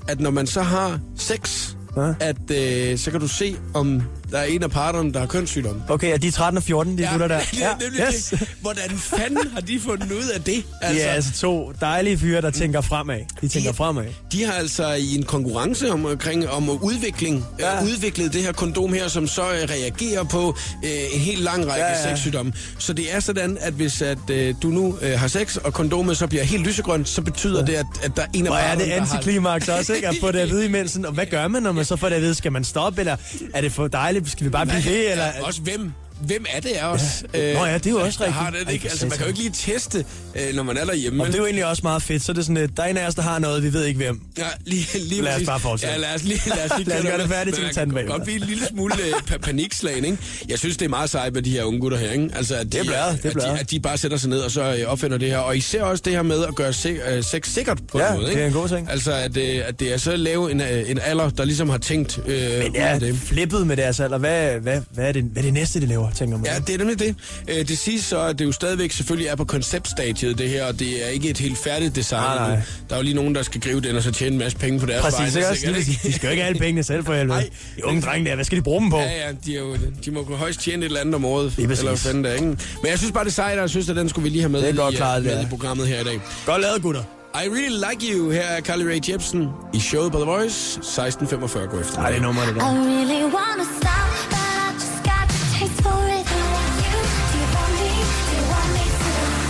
[0.07, 2.13] at når man så har sex, Ja.
[2.20, 4.01] at øh, så kan du se, om
[4.32, 5.82] der er en af parterne, der har kønssygdom.
[5.89, 7.36] Okay, og de er 13 og 14, de gutter der.
[7.36, 7.41] er
[7.84, 8.26] nemlig yes.
[8.26, 8.49] det.
[8.61, 10.63] Hvordan fanden har de fundet ud af det?
[10.82, 13.19] Altså, de er altså to dejlige fyre, der tænker fremad.
[13.41, 14.05] De tænker De- fremad.
[14.32, 17.76] De har altså i en konkurrence om, omkring, om udvikling ja.
[17.76, 17.84] Ja.
[17.84, 20.55] udviklet det her kondom her, som så øh, reagerer på
[20.86, 22.09] øh, en helt lang række ja, Ja, ja.
[22.09, 22.15] ja.
[22.15, 22.53] sexsygdomme.
[22.80, 26.17] Så det er sådan, at hvis at, øh, du nu øh, har sex, og kondomet
[26.17, 27.65] så bliver helt lysegrønt, så betyder ja.
[27.65, 30.07] det, at, at der er en af Hvor er det har- antiklimaks også, ikke?
[30.07, 30.91] At få det at vide imens.
[30.91, 32.36] sådan, Og hvad gør man, når man så får det at vide?
[32.36, 33.15] Skal man stoppe, eller
[33.53, 34.14] er det for dejligt?
[34.26, 35.26] Skal vi bare blive ved, eller...
[35.43, 35.91] Også hvem?
[36.22, 37.01] Hvem er det af os?
[37.34, 37.53] Ja.
[37.53, 38.68] Nå ja, det er jo også der Har rigtigt.
[38.68, 38.89] det, ikke?
[38.89, 40.05] Altså, man kan jo ikke lige teste,
[40.36, 41.24] øh, når man er derhjemme.
[41.24, 42.24] Og det er jo egentlig også meget fedt.
[42.26, 43.86] Så er det sådan lidt, der er en af os, der har noget, vi ved
[43.86, 44.22] ikke hvem.
[44.38, 45.93] Ja, lige, lige Lad os bare fortsætte.
[45.93, 48.11] Ja, lad os lige, lad os lige Lad os gøre det færdigt, til kan bagefter.
[48.13, 50.18] godt blive en lille smule øh, pa- panikslagen, ikke?
[50.49, 52.30] Jeg synes, det er meget sejt med de her unge gutter her, ikke?
[52.36, 54.30] Altså, at de, Det er blæret, det er at, de, at de bare sætter sig
[54.30, 55.38] ned og så øh, opfinder det her.
[55.38, 58.13] Og især også det her med at gøre se, øh, sex sikkert på Ja, en
[58.16, 58.41] måde, det ikke?
[58.43, 58.89] er en god ting.
[58.91, 61.78] Altså, at, øh, at det er så lave en, øh, en alder, der ligesom har
[61.78, 63.16] tænkt øh, Men jeg er det.
[63.26, 64.18] flippet med deres alder.
[64.18, 66.45] Hvad, hvad, hvad, er det, hvad er det næste, de laver, tænker man?
[66.45, 67.16] Ja, det er nemlig det.
[67.47, 70.80] Øh, Det siges så, at det jo stadigvæk selvfølgelig er på konceptstadiet, det her, og
[70.80, 72.22] det er ikke et helt færdigt design.
[72.22, 72.62] Nej, nej.
[72.89, 74.80] Der er jo lige nogen, der skal gribe den og så tjene en masse penge
[74.80, 75.60] på deres Præcis, vegne, ikke også?
[75.62, 76.01] sikkert, Lige præcis.
[76.01, 77.38] De skal jo ikke have alle pengene selv for helvede.
[77.39, 77.49] Nej.
[77.78, 78.97] De unge drenge der, hvad skal de bruge dem på?
[78.97, 81.53] Ja, ja, de, er jo, de må kunne højst tjene et eller andet om året.
[81.56, 81.80] Præcis.
[81.80, 82.45] Eller fanden det er, ikke?
[82.45, 82.58] Men
[82.89, 84.49] jeg synes bare, det er sejt, og jeg synes, at den skulle vi lige have
[84.51, 85.45] med, Det er i, godt øh, klaret, det med er.
[85.45, 86.20] i programmet her i dag.
[86.45, 87.01] Godt lavet, gutter.
[87.36, 88.30] I really like you.
[88.30, 90.80] Her er Carly Rae Jepsen i showet på The Voice.
[90.82, 91.97] 16.45 går efter.
[91.97, 92.62] Nej, det er nummer, det der.
[92.62, 94.05] I really wanna stop,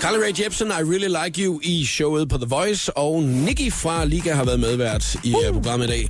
[0.05, 2.97] Carly Rae Jepsen, I really like you i showet på The Voice.
[2.97, 5.53] Og Nicky fra Liga har været medvært i uh.
[5.53, 6.09] programmet i dag.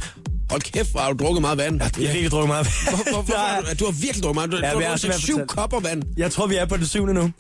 [0.50, 1.82] Hold kæft, hvor har du drukket meget vand.
[1.82, 2.68] Jeg har virkelig drukket meget.
[2.89, 4.52] Hvor, hvor, er- har du, du har virkelig drukket meget.
[4.52, 6.04] Du, Ja, du har jeg drukket har syv kopper vand.
[6.18, 7.32] Jeg tror, vi er på det syvende nu.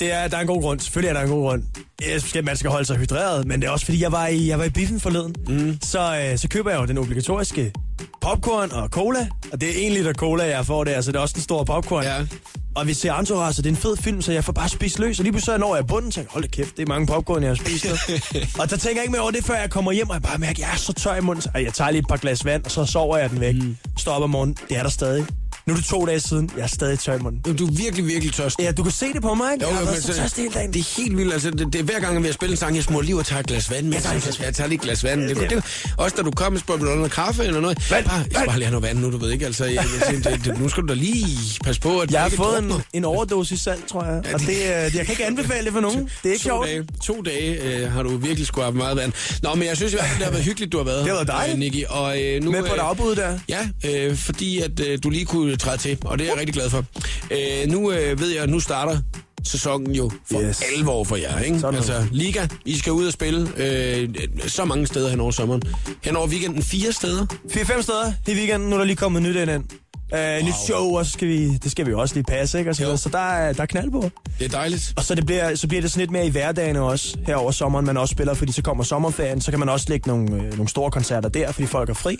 [0.00, 0.80] Det er, der er en god grund.
[0.80, 1.62] Selvfølgelig er der en god grund.
[2.10, 4.48] Jeg skal, man skal holde sig hydreret, men det er også fordi, jeg var i,
[4.48, 5.34] jeg var i biffen forleden.
[5.48, 5.78] Mm.
[5.82, 7.72] Så, øh, så køber jeg jo den obligatoriske
[8.20, 9.28] popcorn og cola.
[9.52, 11.64] Og det er en liter cola, jeg får der, så det er også den store
[11.64, 12.04] popcorn.
[12.04, 12.26] Ja.
[12.74, 15.18] Og vi ser Entourage, det er en fed film, så jeg får bare spist løs.
[15.18, 17.50] Og lige pludselig når jeg bunden, tænker hold da kæft, det er mange popcorn, jeg
[17.50, 17.90] har spist nu.
[18.62, 20.38] og der tænker jeg ikke mere over det, før jeg kommer hjem, og jeg bare
[20.38, 21.42] mærker, at jeg er så tør i munden.
[21.42, 23.54] Så jeg tager lige et par glas vand, og så sover jeg den væk.
[23.54, 23.76] Mm.
[23.98, 25.26] Står op om morgenen, det er der stadig.
[25.70, 27.56] Nu er det to dage siden, jeg er stadig tør i munden.
[27.56, 28.64] Du er virkelig, virkelig tørstig.
[28.64, 29.66] Ja, du kan se det på mig, ikke?
[29.66, 30.72] jeg har været så men tørstig hele dagen.
[30.72, 31.32] Det er helt vildt.
[31.32, 33.40] Altså, det, det er hver gang, vi spiller en sang, jeg smutter lige og tager
[33.40, 33.94] et glas vand med.
[33.94, 35.20] Jeg tager, jeg tager lige et glas vand.
[35.20, 37.90] Det, det, det, også da du kom, spurgte du noget kaffe eller noget.
[37.90, 39.46] Vand, Bare, jeg skal bare lige have noget vand nu, du ved ikke.
[39.46, 41.26] Altså, jeg, jeg, tænkte, det, det, nu skal du da lige
[41.64, 44.34] passe på, at Jeg har fået en, en overdosis salt, tror jeg.
[44.34, 46.10] Og det, øh, jeg kan ikke anbefale det for nogen.
[46.22, 46.66] Det er ikke to sjovt.
[46.66, 49.12] dage, to dage øh, har du virkelig skulle have meget vand.
[49.42, 50.98] Nå, men jeg synes i hvert fald, det har været hyggeligt, du har været.
[50.98, 51.54] Det har været dejligt.
[51.54, 51.84] Øh, Nicky.
[51.88, 53.38] Og, øh, nu, Med på et afbud der.
[53.48, 56.54] Ja, øh, fordi at øh, du lige kunne træde til, og det er jeg rigtig
[56.54, 56.84] glad for.
[57.30, 58.98] Øh, nu øh, ved jeg, at nu starter
[59.44, 60.62] sæsonen jo for Yes.
[60.76, 61.60] alvor for jer, ikke?
[61.60, 64.08] Sådan altså, Liga, I skal ud og spille øh,
[64.46, 65.62] så mange steder hen over sommeren.
[66.04, 67.26] Hen over weekenden fire steder.
[67.50, 69.50] 4-5 steder i weekenden, nu er der lige kommet nyt ind.
[69.50, 70.42] Uh, wow.
[70.44, 72.70] Nyt show, og så skal vi, det skal vi også lige passe, ikke?
[72.70, 74.10] Og så, så der, er, der er knald på.
[74.38, 74.92] Det er dejligt.
[74.96, 77.50] Og så, det bliver, så bliver det sådan lidt mere i hverdagen også, her over
[77.50, 80.52] sommeren, man også spiller, fordi så kommer sommerferien, så kan man også lægge nogle, øh,
[80.52, 82.18] nogle store koncerter der, fordi folk er fri.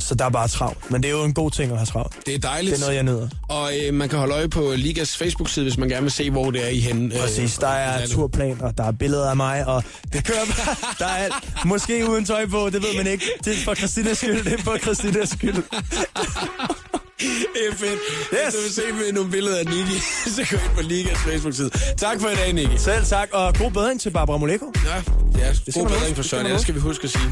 [0.00, 0.90] Så der er bare travlt.
[0.90, 2.16] Men det er jo en god ting at have travlt.
[2.26, 2.76] Det er dejligt.
[2.76, 3.28] Det er noget, jeg nyder.
[3.48, 6.50] Og øh, man kan holde øje på Ligas Facebook-side, hvis man gerne vil se, hvor
[6.50, 7.14] det er I henne.
[7.14, 10.76] øh, Præcis, der er turplan, og der er billeder af mig, og det kører bare.
[10.98, 11.34] Der er alt.
[11.64, 13.24] Måske uden tøj på, det ved man ikke.
[13.44, 15.62] Det er for Christinas skyld, det er for Christinas skyld.
[17.18, 18.00] Det er fedt.
[18.30, 18.54] Hvis Yes.
[18.54, 19.98] du vil se med nogle billeder af Nicky,
[20.36, 21.70] så gå ind på Ligas Facebook-side.
[21.98, 22.76] Tak for i dag, Nicky.
[22.76, 24.72] Selv tak, og god bedring til Barbara Moleko.
[24.84, 25.02] Ja,
[25.34, 26.46] det er skal god bedring for det skal Søren.
[26.52, 27.30] Det skal vi huske at sige.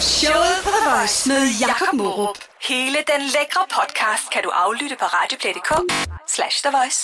[0.00, 2.38] Showet på The Voice med Jakob Morup.
[2.68, 5.70] Hele den lækre podcast kan du aflytte på radioplay.dk
[6.34, 7.00] slash The Voice.